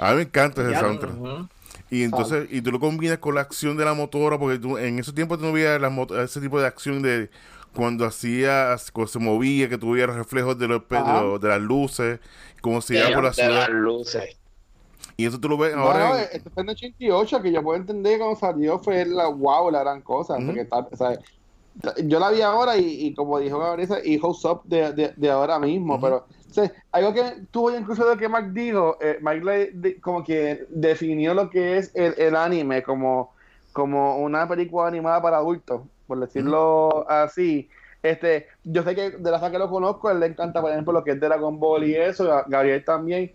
[0.00, 1.14] A mí me encanta ese soundtrack.
[1.20, 1.48] Ujú.
[1.90, 4.98] Y entonces, y tú lo combinas con la acción de la motora, porque tú, en
[4.98, 5.80] esos tiempos tú no veías
[6.22, 7.30] ese tipo de acción de
[7.74, 11.60] cuando hacía, cuando se movía, que tuviera reflejos de, los, pe- de, los- de las
[11.60, 12.20] luces,
[12.60, 13.50] como se iba por la De ciudad.
[13.60, 14.36] las luces.
[15.16, 16.08] Y eso tú lo ves ahora.
[16.10, 19.26] no, en- esto fue en 88, que yo puedo entender que cuando salió fue la
[19.28, 20.34] wow, la gran cosa.
[20.36, 20.46] Ujú.
[20.46, 21.18] porque está- o sea,
[22.04, 25.30] yo la vi ahora y, y como dijo Gabriela, y House Up de, de, de
[25.30, 26.02] ahora mismo, Ujú.
[26.02, 30.00] pero o sea, algo que tuvo incluso lo que Mike dijo, eh, Mike le- de-
[30.00, 33.32] como que definió lo que es el, el anime como,
[33.72, 37.68] como una película animada para adultos, por decirlo así.
[38.02, 40.92] Este, yo sé que de la gente que lo conozco, él le encanta, por ejemplo,
[40.92, 43.30] lo que es Dragon Ball y eso, a Gabriel también.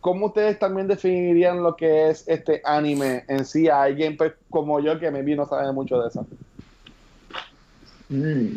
[0.00, 4.80] ¿Cómo ustedes también definirían lo que es este anime en sí a alguien pues, como
[4.80, 6.26] yo que me no sabe mucho de eso?
[8.08, 8.50] Mm.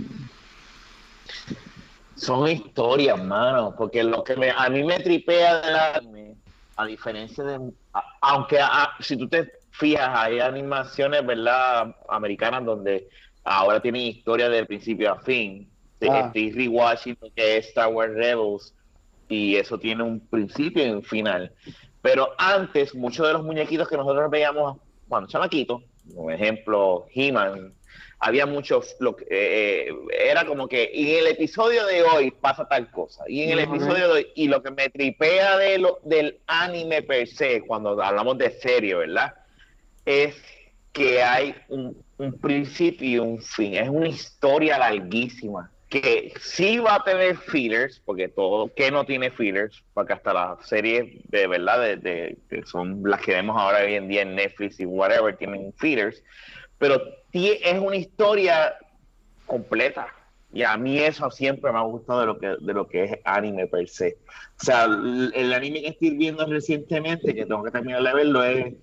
[2.24, 6.36] Son historias, mano, porque lo que me, a mí me tripea del anime,
[6.78, 13.07] a diferencia de, a- aunque a- si tú te fijas, hay animaciones, ¿verdad?, americanas donde
[13.43, 15.69] ahora tienen historia de principio a fin.
[16.09, 16.26] Ah.
[16.28, 18.74] Estoy rewatching lo que es Star Wars Rebels
[19.30, 21.53] y eso tiene un principio y un final.
[22.01, 25.82] Pero antes, muchos de los muñequitos que nosotros veíamos cuando chamaquitos,
[26.13, 27.74] por ejemplo, He-Man,
[28.24, 29.89] había muchos, lo que, eh,
[30.26, 33.65] era como que y en el episodio de hoy pasa tal cosa, y en el
[33.65, 33.76] Ujú.
[33.76, 38.01] episodio de hoy, y lo que me tripea de lo, del anime per se, cuando
[38.01, 39.34] hablamos de serie, ¿verdad?
[40.05, 40.36] Es
[40.91, 46.95] que hay un, un principio y un fin, es una historia larguísima, que sí va
[46.95, 51.80] a tener fillers, porque todo, que no tiene fillers, porque hasta las series de verdad,
[51.82, 55.36] de, de- que son las que vemos ahora hoy en día en Netflix y whatever,
[55.38, 56.24] tienen fillers,
[56.80, 57.01] pero
[57.34, 58.75] es una historia
[59.45, 60.07] completa.
[60.53, 63.11] Y a mí eso siempre me ha gustado de lo que, de lo que es
[63.25, 64.19] anime per se.
[64.61, 68.73] O sea, el, anime que estoy viendo recientemente, que tengo que terminar de verlo, es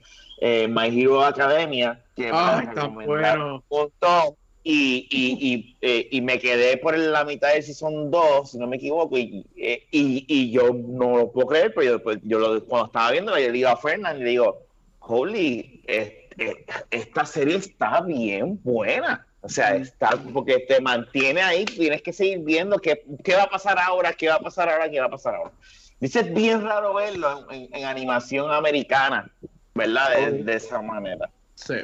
[0.40, 3.04] eh, My Hero Academia, que me Ah, recomendaron
[3.40, 3.54] bueno.
[3.56, 4.34] un montón.
[4.62, 8.66] Y, y, y, eh, y me quedé por la mitad del season 2, si no
[8.66, 12.38] me equivoco, y, eh, y, y yo no lo puedo creer, pero yo, pues, yo
[12.38, 14.66] lo- cuando estaba viendo, le digo a Fernan, le digo,
[14.98, 16.56] holy, es- es-
[16.90, 19.26] esta serie está bien buena.
[19.42, 23.50] O sea, está porque te mantiene ahí, tienes que seguir viendo qué, qué va a
[23.50, 25.52] pasar ahora, qué va a pasar ahora, qué va a pasar ahora.
[25.98, 29.30] Dice, es bien raro verlo en, en- en animación americana,
[29.74, 30.16] ¿verdad?
[30.16, 31.30] De, de esa manera.
[31.54, 31.74] Sí.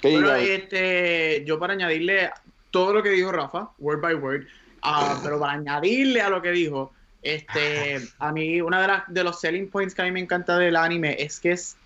[0.00, 2.30] ¿Qué Bueno, este, yo para añadirle
[2.70, 4.46] todo lo que dijo Rafa, word by word,
[4.82, 9.24] ah, pero para añadirle a lo que dijo, este, a mí una de, las, de
[9.24, 11.78] los selling points que a mí me encanta del anime es que es,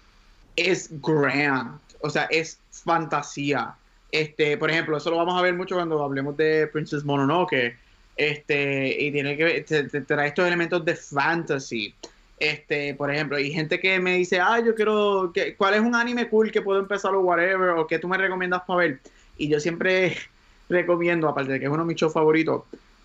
[0.56, 3.74] es grand, o sea, es fantasía.
[4.12, 7.76] Este, por ejemplo, eso lo vamos a ver mucho cuando hablemos de Princess Mononoke,
[8.16, 11.94] este, y tiene que te, te trae estos elementos de fantasy.
[12.38, 15.94] Este, por ejemplo, hay gente que me dice, ah, yo quiero, que, ¿cuál es un
[15.94, 17.70] anime cool que puedo empezar o whatever?
[17.70, 19.00] O que tú me recomiendas para ver.
[19.38, 20.16] Y yo siempre
[20.68, 22.62] recomiendo, aparte de que es uno de mis shows favoritos,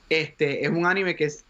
[0.09, 1.43] este, es un anime que es,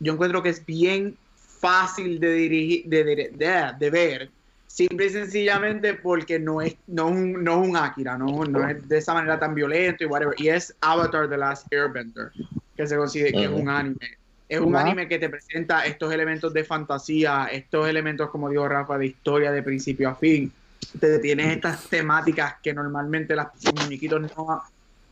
[0.00, 1.16] yo encuentro que es bien
[1.60, 3.30] fácil de dirigir, de-
[3.78, 4.30] de ver,
[4.68, 8.68] simple y sencillamente porque no es, no es un, no es un Akira, no, no
[8.68, 10.34] es de esa manera tan violento y whatever.
[10.38, 12.30] Y es Avatar The Last Airbender,
[12.76, 14.18] que se considera que es un anime.
[14.48, 18.96] Es un anime que te presenta estos elementos de fantasía, estos elementos, como dijo Rafa,
[18.96, 20.50] de historia de principio a fin.
[20.98, 24.62] Te tienes estas temáticas que normalmente las, los muñequitos no,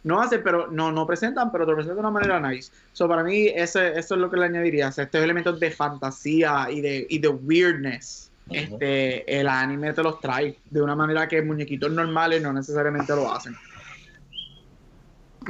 [0.04, 2.72] no hacen, pero no, no presentan, pero te presentan de una manera nice.
[2.94, 4.88] So, para mí, ese, eso es lo que le añadiría.
[4.88, 8.30] O sea, estos elementos de fantasía y de, y de weirdness.
[8.48, 13.32] Este, el anime te los trae de una manera que muñequitos normales no necesariamente lo
[13.32, 13.54] hacen.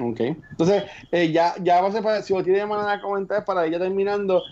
[0.00, 0.20] Ok.
[0.20, 3.72] Entonces, eh, ya, ya vamos a pasar, si vos tienes manera de comentar para ir
[3.72, 4.44] ya terminando,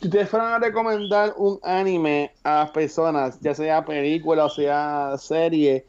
[0.00, 5.86] si ustedes fueran a recomendar un anime a personas, ya sea película o sea serie,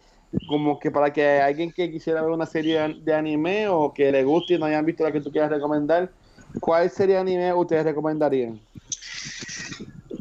[0.47, 4.11] como que para que alguien que quisiera ver una serie de- de anime o que
[4.11, 6.11] le guste y no hayan visto la que tú quieras recomendar,
[6.59, 8.59] ¿cuál serie de anime ustedes recomendarían?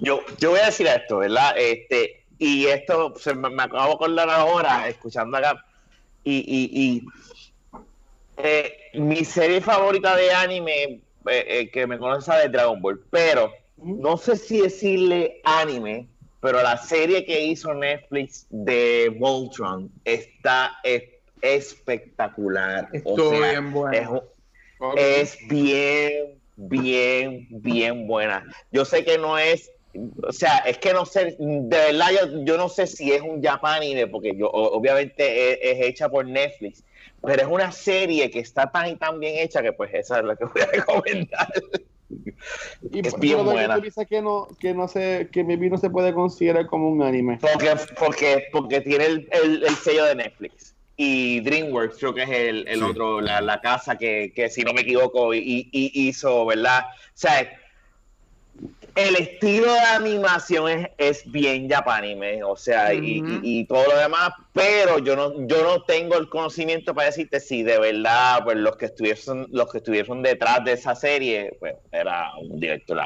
[0.03, 1.55] Yo, yo voy a decir esto, ¿verdad?
[1.57, 5.65] Este, y esto se me, me acabo de acordar ahora, escuchando acá.
[6.25, 7.03] Y, y, y
[8.37, 13.53] eh, mi serie favorita de anime eh, eh, que me conoce es Dragon Ball, pero
[13.77, 16.09] no sé si decirle anime,
[16.41, 21.05] pero la serie que hizo Netflix de Voltron está es-
[21.41, 22.89] espectacular.
[23.05, 24.23] O Estoy sea, bien es un-
[24.97, 28.45] es bien, bien, bien buena.
[28.71, 29.71] Yo sé que no es,
[30.23, 33.43] o sea, es que no sé, de verdad yo, yo no sé si es un
[33.43, 36.83] Japanime, porque yo obviamente es, es hecha por Netflix,
[37.23, 40.25] pero es una serie que está tan y tan bien hecha que pues esa es
[40.25, 41.49] la que voy a recomendar.
[42.91, 43.81] Y Es bien pero ¿por qué buena.
[43.81, 47.39] piensas que no, que no se, que maybe no se puede considerar como un anime?
[47.41, 50.75] Porque, porque, porque tiene el, el- el sello de Netflix.
[50.97, 52.85] Y DreamWorks creo que es el, el Sí.
[52.85, 55.41] otro, la, la casa que, que, si no me equivoco, y,
[55.73, 56.85] y hizo, ¿verdad?
[56.91, 57.51] O sea,
[58.95, 63.97] el estilo de animación es, es bien japanime, o sea, y, y- y todo lo
[63.97, 68.57] demás, pero yo no, yo no tengo el conocimiento para decirte si de verdad, pues
[68.59, 72.99] los que estuviesen, los que estuvieron detrás de esa serie, pues era un director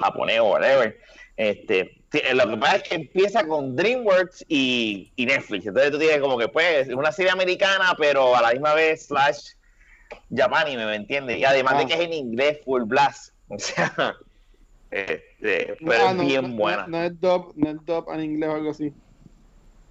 [0.00, 0.98] japonés o whatever.
[1.36, 1.94] Este,
[2.32, 5.66] lo que pasa es que empieza con DreamWorks y, y Netflix.
[5.66, 9.50] Entonces tú tienes como que, pues, una serie americana, pero a la misma vez slash
[10.34, 11.38] japanime, ¿me entiendes?
[11.38, 11.78] Y además Ah.
[11.80, 13.34] de que es en inglés, full blast.
[13.50, 14.14] O sea,
[14.90, 16.86] este, pero Ah, es no, bien no- buena.
[16.86, 18.92] No, es dub, no es dub en inglés o algo así.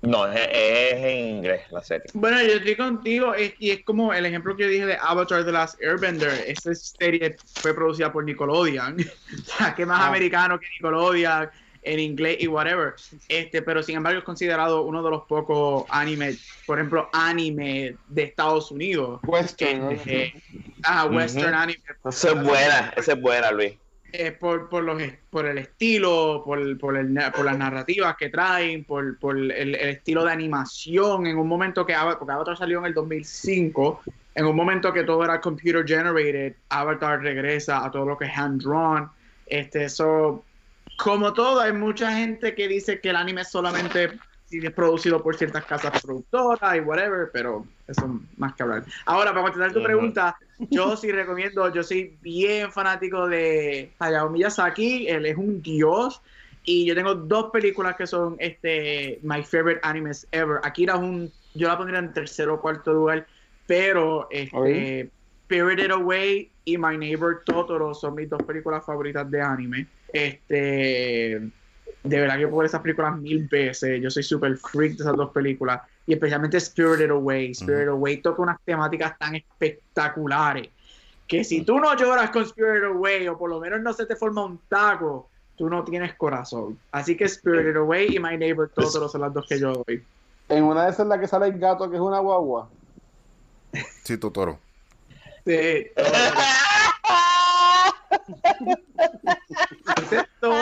[0.02, 2.06] No, es, es en inglés la serie.
[2.14, 5.44] Bueno, yo estoy contigo, es- y es como el ejemplo que yo dije de Avatar
[5.44, 6.30] The Last Airbender.
[6.48, 8.98] Esa serie fue producida por Nickelodeon.
[9.00, 10.08] o sea, que más Ah.
[10.08, 11.50] americano que Nickelodeon
[11.84, 12.94] en inglés y whatever.
[13.30, 18.24] Este, pero sin embargo es considerado uno de los pocos animes, por ejemplo, anime de
[18.24, 19.20] Estados Unidos.
[19.24, 19.80] Western.
[19.80, 19.92] ¿no?
[20.06, 20.34] Eh,
[20.84, 21.80] ah, western anime.
[22.06, 23.74] Esa es buena, esa es buena, Luis.
[24.14, 28.84] Eh, por, por, los, por el estilo, por, por, el, por las narrativas que traen,
[28.86, 31.28] por, por el, el, estilo de animación.
[31.28, 34.02] En un momento que porque Avatar salió en el 2005,
[34.36, 38.38] en un momento que todo era computer generated, Avatar regresa a todo lo que es
[38.38, 39.10] hand drawn.
[39.46, 40.44] Este, eso,
[40.98, 44.12] como todo, hay mucha gente que dice que el anime es solamente
[44.50, 48.84] es producido por ciertas casas productoras y whatever, pero eso más que hablar.
[49.06, 55.08] Ahora, para contestar tu pregunta, yo sí recomiendo, yo soy bien fanático de Hayao Miyazaki,
[55.08, 56.22] él es un dios,
[56.64, 60.60] y yo tengo dos películas que son este my favorite animes ever.
[60.64, 63.26] Akira es un, yo la pondría en tercero o cuarto lugar,
[63.66, 65.10] pero este,
[65.46, 69.88] Spirited Away y My Neighbor Totoro son mis dos películas favoritas de anime.
[70.12, 71.42] Este
[72.04, 74.02] de verdad que puedo ver esas películas mil veces.
[74.02, 75.82] Yo soy súper freak de esas dos películas.
[76.08, 77.54] Y especialmente Spirited Away.
[77.54, 80.70] Spirited Away toca unas temáticas tan espectaculares
[81.28, 84.16] que si tú no lloras con Spirited Away o por lo menos no se te
[84.16, 86.80] forma un taco, tú no tienes corazón.
[86.92, 90.04] Así que Spirited Away y My Neighbor Totoro son las dos que yo doy.
[90.48, 92.70] En una de esas es la que sale el gato que es una guagua.
[94.04, 94.58] Sí, Totoro.
[95.46, 95.52] Sí.
[99.98, 100.54] Ese es todo.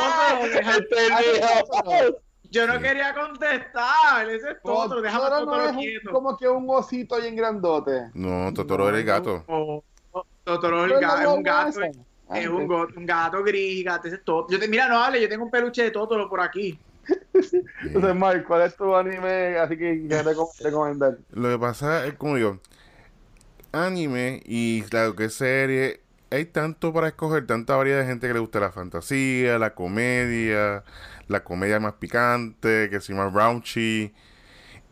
[2.55, 4.29] Yo no quería contestar.
[4.29, 5.01] Ese es todo.
[5.01, 8.11] Déjame Totoro no es como que un osito ahí en grandote.
[8.13, 9.43] No, Totoro era el gato.
[10.45, 10.93] Totoro es
[11.27, 11.81] un gato.
[12.33, 14.47] Es un, un, gato gris, gato, ese es todo.
[14.49, 16.79] Yo te, mira, no hable, yo tengo un peluche de Totoro por aquí.
[17.83, 20.23] Entonces, Mike, ¿cuál es tu anime así que que
[20.63, 21.17] recomendar?
[21.31, 22.59] Lo que pasa es, como digo,
[23.73, 26.04] anime y claro que serie
[26.35, 30.83] hay tanto para escoger, tanta variedad de gente que le gusta la fantasía, la comedia,
[31.27, 34.13] la comedia más picante, que se llama raunchy.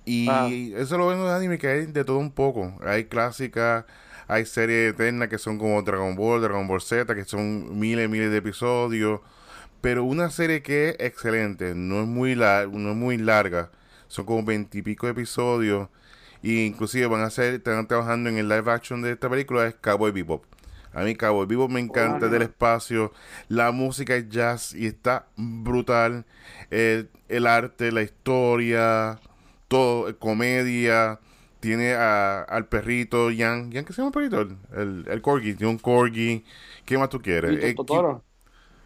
[0.06, 0.50] Y ah.
[0.78, 2.78] eso lo ven en los animes que hay de todo un poco.
[2.86, 3.86] Hay clásicas,
[4.28, 8.08] hay series eternas que son como Dragon Ball, Dragon Ball Z, que son miles y
[8.10, 9.22] miles de episodios.
[9.82, 13.70] Pero una serie que es excelente, no es muy, no es muy larga,
[14.08, 15.89] son como veintipico episodios.
[16.41, 19.76] Y inclusive van a ser, están trabajando en el live action de esta película, es
[19.76, 20.53] Cowboy Bebop.
[20.94, 23.12] A mí Cabo Vivo me encanta del espacio.
[23.48, 26.26] La música es jazz y está brutal.
[26.70, 29.20] El, arte, la historia,
[29.68, 31.20] todo, eh, comedia.
[31.60, 33.72] Tiene al perrito Jan.
[33.72, 34.41] ¿Jan qué se llama el perrito?
[34.76, 35.56] El, el corgi.
[35.56, 36.44] Tiene un corgi.
[36.86, 37.72] ¿Qué más tú quieres?
[37.72, 38.24] Y Totoro.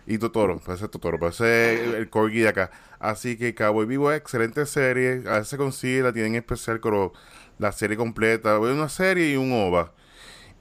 [0.10, 2.72] Y Totoro, parece Totoro, parece el, corgi de acá.
[2.98, 5.24] Así que Cabo Vivo es excelente serie.
[5.28, 7.12] A veces se consigue, la tienen especial con
[7.60, 8.58] la serie completa.
[8.58, 9.92] Una serie y un OVA.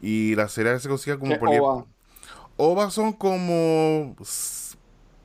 [0.01, 1.85] Y la serie se consigue como por OVA?
[2.57, 4.17] OVA son como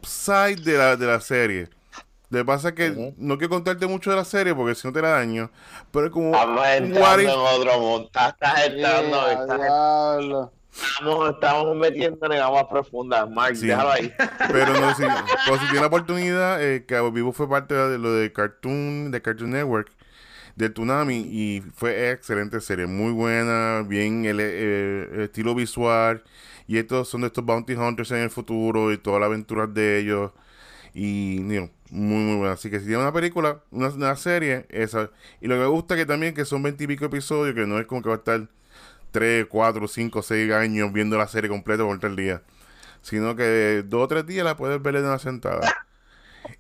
[0.02, 1.70] side de la, de la serie.
[2.30, 4.94] Lo que pasa es que no quiero contarte mucho de la serie porque si no
[4.94, 5.52] te la daño.
[5.92, 6.34] Pero es como.
[6.34, 8.06] Estamos entrando en otro mundo.
[8.06, 10.52] Estás entrando.
[10.72, 13.30] estamos, estamos metiendo en aguas profundas.
[13.30, 14.14] Mark, déjalo ahí.
[14.50, 15.04] Pero no, si,
[15.48, 19.22] pues, si tiene la oportunidad, eh, que Vivo fue parte de lo de Cartoon, de
[19.22, 19.92] Cartoon Network
[20.56, 24.40] del Tsunami y fue excelente serie, muy buena, bien el,
[25.22, 26.24] estilo visual.
[26.68, 30.00] Y estos son de estos bounty hunters en el futuro y toda la aventura de
[30.00, 30.32] ellos.
[30.94, 35.10] Y muy muy buena, así que si tiene una película, una, serie, esa.
[35.42, 38.02] Y lo que me gusta que también que son veintipico episodios, que no es como
[38.02, 38.48] que va a estar
[39.12, 42.42] 3, 4, 5, 6 años viendo la serie completa por tres días,
[43.02, 45.86] sino que dos o tres días la puedes ver en una sentada.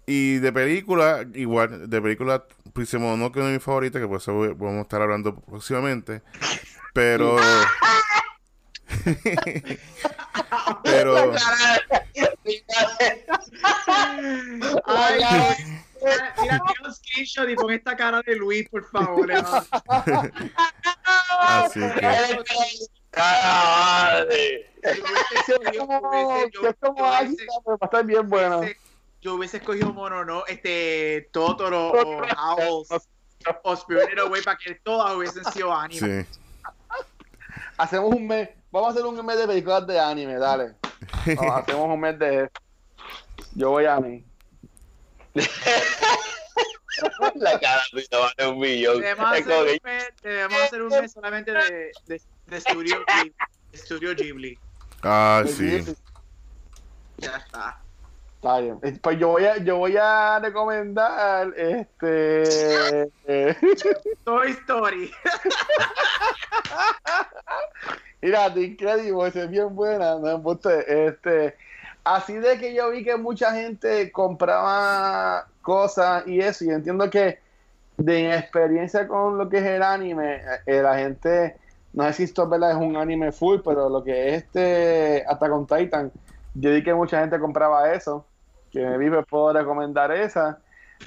[0.05, 4.37] Y de película, igual, de película Prince no que es mi favorita, que por eso
[4.55, 6.21] vamos a estar hablando próximamente.
[6.93, 7.37] Pero.
[10.83, 11.33] pero.
[14.85, 15.55] Ay, mira,
[16.41, 19.31] mira, un screenshot y pon esta cara de Luis, por favor.
[21.27, 22.37] Así que.
[25.73, 25.87] Yo,
[28.03, 28.69] bien bueno yo
[29.29, 30.45] hubiese escogido mono, ¿no?
[30.47, 32.89] Este, Totoro o Owls
[33.63, 36.23] o Spirited Away para que todas hubiesen sido anime.
[36.23, 36.39] Sí.
[37.77, 40.75] Hacemos un mes, vamos a hacer un mes de películas de anime, dale.
[41.25, 42.49] hacemos un mes de
[43.55, 44.23] Yo voy a mí.
[47.35, 49.01] La cara tuya vale un millón.
[49.01, 53.33] Debemos hacer, un mes, debemos hacer un mes solamente de, de, de Studio, Ghibli,
[53.73, 54.59] Studio Ghibli.
[55.03, 55.83] Ah, sí.
[57.17, 57.81] Ya está.
[58.43, 63.09] Eh, pues yo voy a, yo voy a recomendar este
[64.23, 65.11] Toy Story.
[68.21, 71.55] Mira, increíble, es bien buena, no este
[72.03, 77.37] así de que yo vi que mucha gente compraba cosas y eso, y entiendo que
[77.97, 81.57] de experiencia con lo que es el anime, eh, la gente,
[81.93, 85.67] no sé si esto es un anime full, pero lo que es este hasta con
[85.67, 86.11] Titan,
[86.55, 88.25] Yo vi que mucha gente compraba eso,
[88.71, 90.59] que me vi, pues puedo recomendar esa.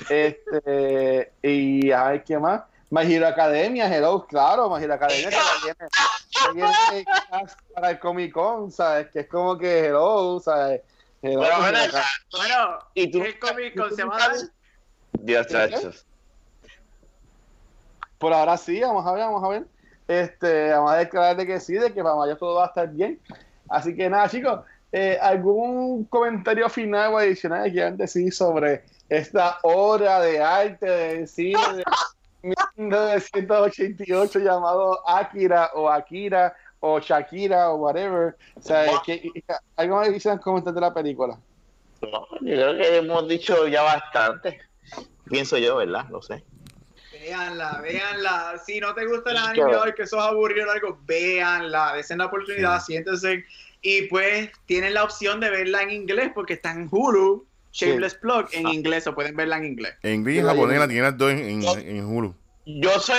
[0.09, 2.63] Este, y a ver qué más.
[2.91, 5.91] My Hero Academia, hello, claro, My Hero Academia que viene,
[6.31, 7.05] que viene
[7.75, 9.09] para el Comic Con, ¿sabes?
[9.09, 10.83] Que es como que hello, ¿sabes?
[11.23, 12.05] Hello, acá.
[12.31, 13.23] Bueno, ¿Y tú?
[13.23, 14.37] ¿qué Comic Con se va a dar?
[15.13, 16.07] Dios, chachos.
[18.19, 19.65] Por ahora sí, vamos a ver, vamos a ver.
[20.07, 22.89] Este, vamos a declarar de que sí, de que para mayo todo va a estar
[22.89, 23.19] bien.
[23.69, 24.61] Así que nada, chicos,
[24.97, 31.27] eh, ¿algún comentario final o adicional que quieran decir sobre esta obra de arte de
[31.27, 31.59] cine
[32.43, 38.37] de 1988 llamado Akira o Akira o Shakira o whatever?
[38.55, 39.33] O sea, que,
[39.75, 41.41] ¿algo más quisieran comentar de la película?
[42.01, 44.61] No, yo creo que hemos dicho ya bastante.
[45.25, 46.05] Pienso yo, ¿verdad?
[46.09, 46.45] No sé.
[47.11, 48.63] Véanla, véanla.
[48.65, 52.81] Si no te gusta el anime que sos aburrido o algo, véanla, desen la oportunidad,
[52.81, 53.45] siéntense.
[53.85, 58.47] Y pues tienen la opción de verla en inglés porque está en Hulu, Shameless Plug,
[58.53, 59.95] en inglés, o pueden verla en inglés.
[60.03, 62.35] En inglés y en japonés la tienen las dos en, en, en Hulu.
[62.67, 63.19] Yo soy,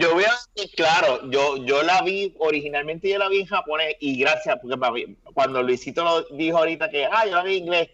[0.00, 3.94] yo voy a decir, claro, yo, yo la vi, originalmente yo la vi en japonés
[4.00, 7.90] y gracias, porque cuando Luisito lo dijo ahorita que, ah, yo la vi en inglés,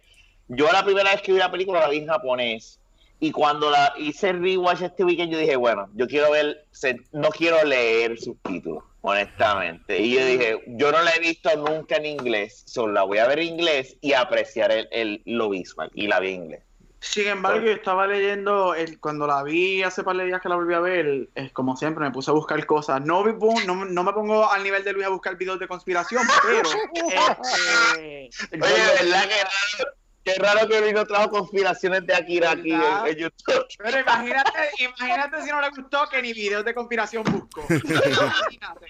[0.49, 2.81] yo la primera vez que vi la película la vi en japonés
[3.21, 6.65] y cuando la hice el rewatch este weekend yo dije, bueno, yo quiero ver,
[7.13, 9.99] no quiero leer subtítulos, honestamente.
[9.99, 13.27] Y yo dije, yo no la he visto nunca en inglés, solo la voy a
[13.27, 16.63] ver en inglés y apreciar el, el- lo visual y la vi en inglés.
[17.01, 20.57] Sin embargo, yo estaba leyendo, el, cuando la vi hace par de días que la
[20.57, 23.01] volví a ver, es como siempre, me puse a buscar cosas.
[23.03, 23.35] No, vi-
[23.67, 26.69] no, no me pongo al nivel de Luis a buscar videos de conspiración, pero...
[27.09, 28.31] este,
[28.61, 29.85] Oye, ¿verdad que?
[30.29, 33.67] Qué raro que Luis no trajo conspiraciones de Akira aquí en, en YouTube.
[33.79, 37.65] Pero imagínate, imagínate si no le gustó que ni videos de conspiración busco.
[37.71, 38.87] Imagínate.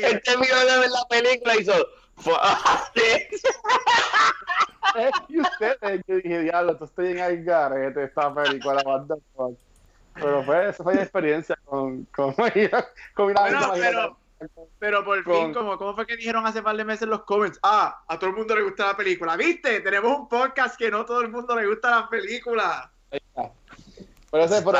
[0.00, 1.54] Este video de ver la película
[4.94, 9.14] Es que ustedes, yo dije, diablo, esto estoy en el garete esta película, what the
[9.34, 9.58] fuck.
[10.14, 12.32] Pero fue, esa fue mi experiencia con, con,
[13.14, 14.23] con una Bueno, pero-
[14.78, 17.24] Pero por Con- fin, como, ¿cómo fue que dijeron hace par de meses en los
[17.24, 17.58] comments?
[17.62, 19.36] Ah, a todo el mundo le gusta la película.
[19.36, 19.80] ¿Viste?
[19.80, 22.90] Tenemos un podcast que no todo el mundo le gusta la película.
[23.10, 24.78] Pero, ese, pero,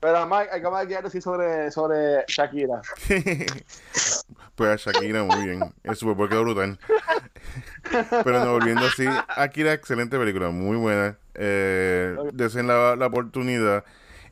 [0.00, 2.80] pero, Mike, hay que más que decir sobre, sobre Shakira.
[4.54, 5.74] pues a Shakira muy bien.
[5.82, 6.78] El Super quedó brutal.
[8.24, 11.16] Pero no, volviendo así, Akira, excelente película, muy buena.
[11.34, 13.84] Eh, desen la, la oportunidad.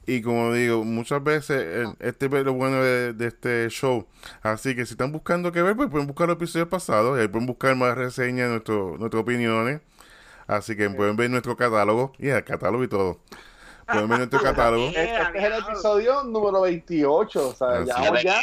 [0.07, 4.07] Y como digo, muchas veces eh, este es lo bueno de, de este show.
[4.41, 7.19] Así que si están buscando qué ver, pues pueden buscar los episodios pasados.
[7.19, 9.81] Y ahí pueden buscar más reseñas, nuestro, nuestras opiniones.
[10.47, 12.13] Así que pueden ver nuestro catálogo.
[12.19, 13.19] Y el catálogo y todo.
[13.87, 14.87] Pueden ver nuestro catálogo.
[14.87, 18.41] Este, este es el episodio número 28, o sea, Así ya.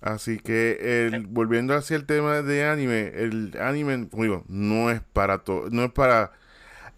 [0.00, 5.00] Así que el, volviendo hacia el tema de anime, el anime, como digo, no es
[5.12, 6.30] para todo, no es para,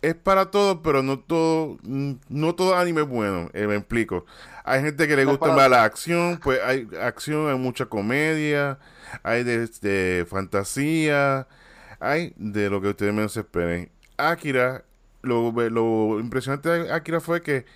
[0.03, 4.24] es para todo, pero no todo, no todo anime es bueno, eh, me explico.
[4.64, 8.78] Hay gente que le gusta más la acción, pues hay acción, hay mucha comedia,
[9.22, 11.48] hay de, de fantasía,
[11.98, 13.90] hay de lo que ustedes menos esperen.
[14.16, 14.84] Akira,
[15.22, 17.66] lo, lo impresionante de Akira fue que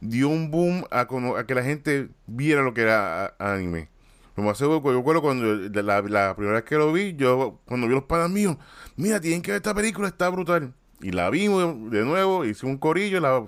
[0.00, 1.06] dio un boom a,
[1.38, 3.88] a que la gente viera lo que era anime.
[4.34, 7.86] Como hace poco, yo recuerdo cuando la, la primera vez que lo vi, yo cuando
[7.88, 8.56] vi los panas míos,
[8.96, 10.72] mira, tienen que ver esta película, está brutal.
[11.02, 13.44] Y la vimos de nuevo, hicimos un corillo, la,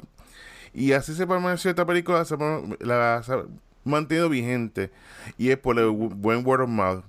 [0.75, 2.37] y así se permaneció esta película, se,
[2.81, 3.45] la, ha
[3.85, 4.91] mantenido vigente.
[5.39, 7.05] Y es por el bu- buen word of mouth.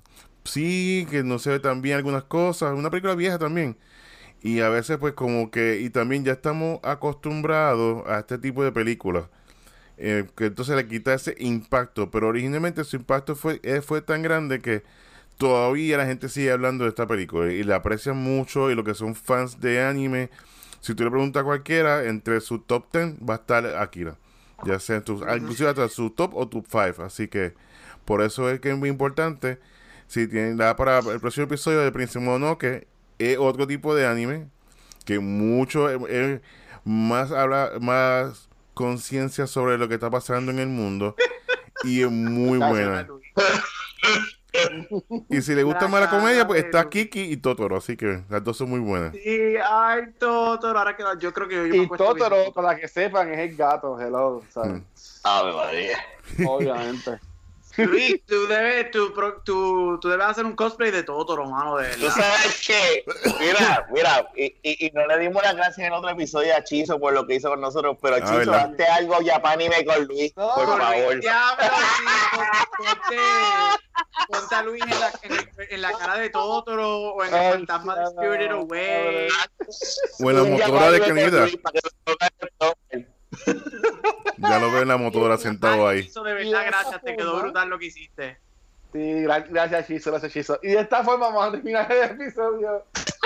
[0.46, 3.78] Sí, que no se ve tan bien algunas cosas, una película vieja también.
[4.41, 8.72] Y a veces pues como que, y también ya estamos acostumbrados a este tipo de
[8.72, 9.26] películas.
[9.98, 12.12] eh, que entonces le quita ese impacto.
[12.12, 14.84] Pero originalmente su impacto fue, eh, fue tan grande que
[15.48, 17.52] todavía la gente sigue hablando de esta película.
[17.52, 18.72] Y la aprecian mucho.
[18.72, 20.30] Y lo que son fans de anime,
[20.80, 24.18] si tú le preguntas a cualquiera, entre su top 10 va a estar Akira.
[24.66, 27.04] Ya sea en tu- inclusive hasta su top o top 5.
[27.04, 27.53] Así que
[28.06, 29.60] por eso es que es muy importante.
[30.07, 32.88] Si tienen da para el próximo episodio de Prince Mononoke,
[33.20, 34.48] es otro tipo de anime
[35.06, 36.41] que mucho eh, eh,
[36.86, 41.15] más habla más conciencia sobre lo que está pasando en el mundo
[41.84, 43.06] y es muy buena.
[45.30, 48.43] Y si le gusta más la comedia, pues está Kiki y Totoro, así que las
[48.43, 49.13] dos son muy buenas.
[49.13, 52.53] Sí, ay, Totoro, ahora que yo creo que yo me Y Totoro, bien.
[52.53, 54.73] para que sepan, es el gato, hello, ¿sabes?
[54.73, 54.84] Mm.
[55.23, 55.97] Ave María.
[56.47, 57.19] Obviamente.
[57.78, 61.90] Luis, tú debes, tú, pro- tú, tú debes hacer un cosplay de Totoro, mano, de
[61.95, 63.04] Tú sabes que,
[63.40, 67.00] mira, mira, y, y, y no le dimos las gracias en otro episodio a Chizo
[67.00, 68.70] por lo que hizo con nosotros, pero Chizo, ¿verdad?
[68.72, 71.20] hazte algo Japanime con Luis, No, por favor.
[71.20, 71.64] Diablo,
[71.98, 72.04] sí,
[72.78, 73.18] ponte-
[74.28, 75.12] ponte a Luis en la,
[75.70, 79.28] en, la cara de Totoro o en el Ay, fantasma de Spirited Away.
[80.20, 81.48] O en la motora de llamado
[84.38, 86.03] Ya lo veo en la motora sentado ahí.
[86.03, 88.38] Chizo, de verdad, gracias, te quedó brutal lo que hiciste.
[88.91, 90.60] Sí, gra- gracias, Chizo, gracias, Chizo.
[90.61, 92.84] Y de esta forma vamos a terminar el episodio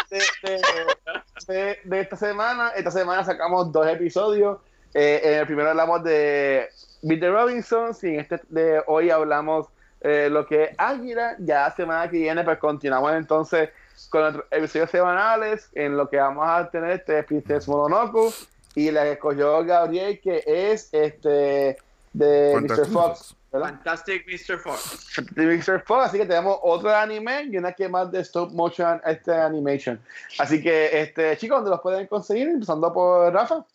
[0.10, 2.70] de, de- de- de esta semana.
[2.76, 4.60] Esta semana sacamos dos episodios.
[4.94, 6.70] Eh, en el primero hablamos de
[7.02, 9.68] Beat the Robinsons y en este de hoy hablamos
[10.02, 11.36] eh, lo que es Águila.
[11.40, 13.70] Ya la semana que viene, pues continuamos entonces
[14.10, 18.34] con nuestros episodios semanales en lo que vamos a tener este Princess Mononoke
[18.78, 21.78] y la que escogió Gabriel, que es este
[22.14, 22.86] de Mr.
[22.86, 23.36] Fox.
[23.52, 23.70] ¿verdad?
[23.70, 24.60] Fantastic Mr.
[24.60, 25.16] Fox.
[25.32, 25.82] de Mr.
[25.84, 30.00] Fox, así que tenemos otro anime y una que más de stop motion este animation.
[30.38, 32.50] Así que, este, chicos, ¿dónde los pueden conseguir?
[32.50, 33.66] Empezando por Rafa.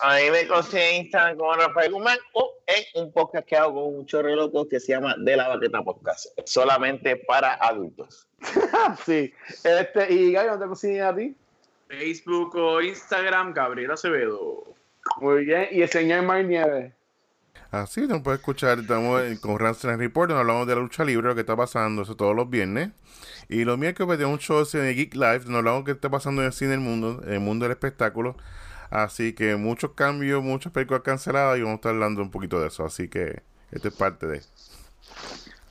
[0.00, 3.74] A mí me consigue en Instagram como Rafael Guzmán o en un podcast que hago
[3.74, 6.26] con un chorro loco que se llama De la Baqueta Podcast.
[6.46, 8.26] Solamente para adultos.
[9.06, 9.32] sí.
[9.62, 11.36] Este, y Gaby, ¿dónde te consiguen a ti?
[11.88, 14.64] Facebook o Instagram, Gabriel Acevedo.
[15.20, 15.68] Muy bien.
[15.70, 16.92] Y el señor Mar Nieves.
[17.70, 18.78] Así nos puede escuchar.
[18.78, 22.16] Estamos con Wrestling Report, donde hablamos de la lucha libre, lo que está pasando, eso
[22.16, 22.90] todos los viernes.
[23.48, 25.94] Y los miércoles pues, tenemos un show en el Geek Live, donde hablamos de qué
[25.96, 28.36] está pasando en el cine del mundo, en el mundo del espectáculo.
[28.90, 32.68] Así que muchos cambios, muchas películas canceladas y vamos a estar hablando un poquito de
[32.68, 32.84] eso.
[32.84, 33.42] Así que
[33.72, 34.40] esto es parte de.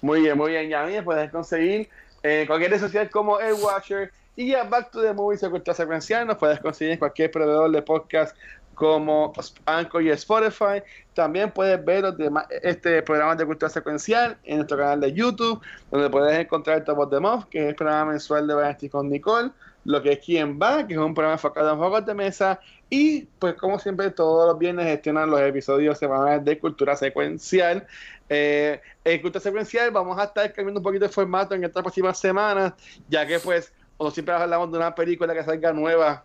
[0.02, 0.70] Muy bien, muy bien.
[0.70, 1.90] Y a mí me puedes conseguir
[2.22, 5.76] en cualquier red social como El Watcher y a Back to the Movies o Cultura
[5.76, 6.26] Secuencial.
[6.26, 8.36] Nos puedes conseguir en cualquier proveedor de podcast
[8.74, 9.34] como
[9.66, 10.82] Anchor y Spotify.
[11.14, 15.62] También puedes ver los demás este programa de Cultura Secuencial en nuestro canal de YouTube,
[15.92, 19.10] donde puedes encontrar Top of the Month, que es el programa mensual de Vanity con
[19.10, 19.52] Nicole.
[19.86, 22.60] Lo que es Quien Va, que es un programa enfocado en juegos de mesa.
[22.90, 27.86] Y pues como siempre todos los viernes gestionan los episodios semanales de Cultura Secuencial.
[28.30, 32.18] Eh, en Cultura Secuencial vamos a estar cambiando un poquito de formato en estas próximas
[32.18, 32.74] semanas,
[33.10, 33.74] ya que pues
[34.12, 36.24] siempre hablamos de una película que salga nueva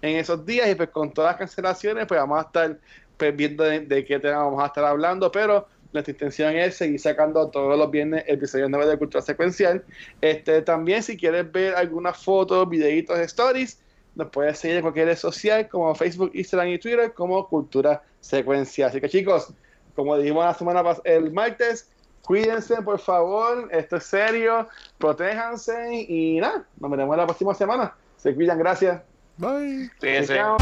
[0.00, 2.78] en esos días y pues con todas las cancelaciones pues vamos a estar
[3.16, 7.48] pues, viendo de, qué tema vamos a estar hablando, pero nuestra intención es seguir sacando
[7.48, 9.82] todos los viernes episodios nuevos de Cultura Secuencial.
[10.20, 13.80] Este, también si quieres ver algunas fotos, videitos, stories,
[14.14, 18.90] nos puedes seguir en cualquier red social como Facebook, Instagram y Twitter como Cultura Secuencial.
[18.90, 19.54] Así que chicos,
[19.94, 21.88] como dijimos la semana pas- el martes,
[22.24, 24.68] cuídense por favor, esto es serio,
[24.98, 27.94] protéjanse y nada, nos veremos la próxima semana.
[28.16, 29.00] Se cuidan, gracias.
[29.36, 29.90] Bye.
[30.00, 30.34] Fíjense.
[30.34, 30.56] Chao.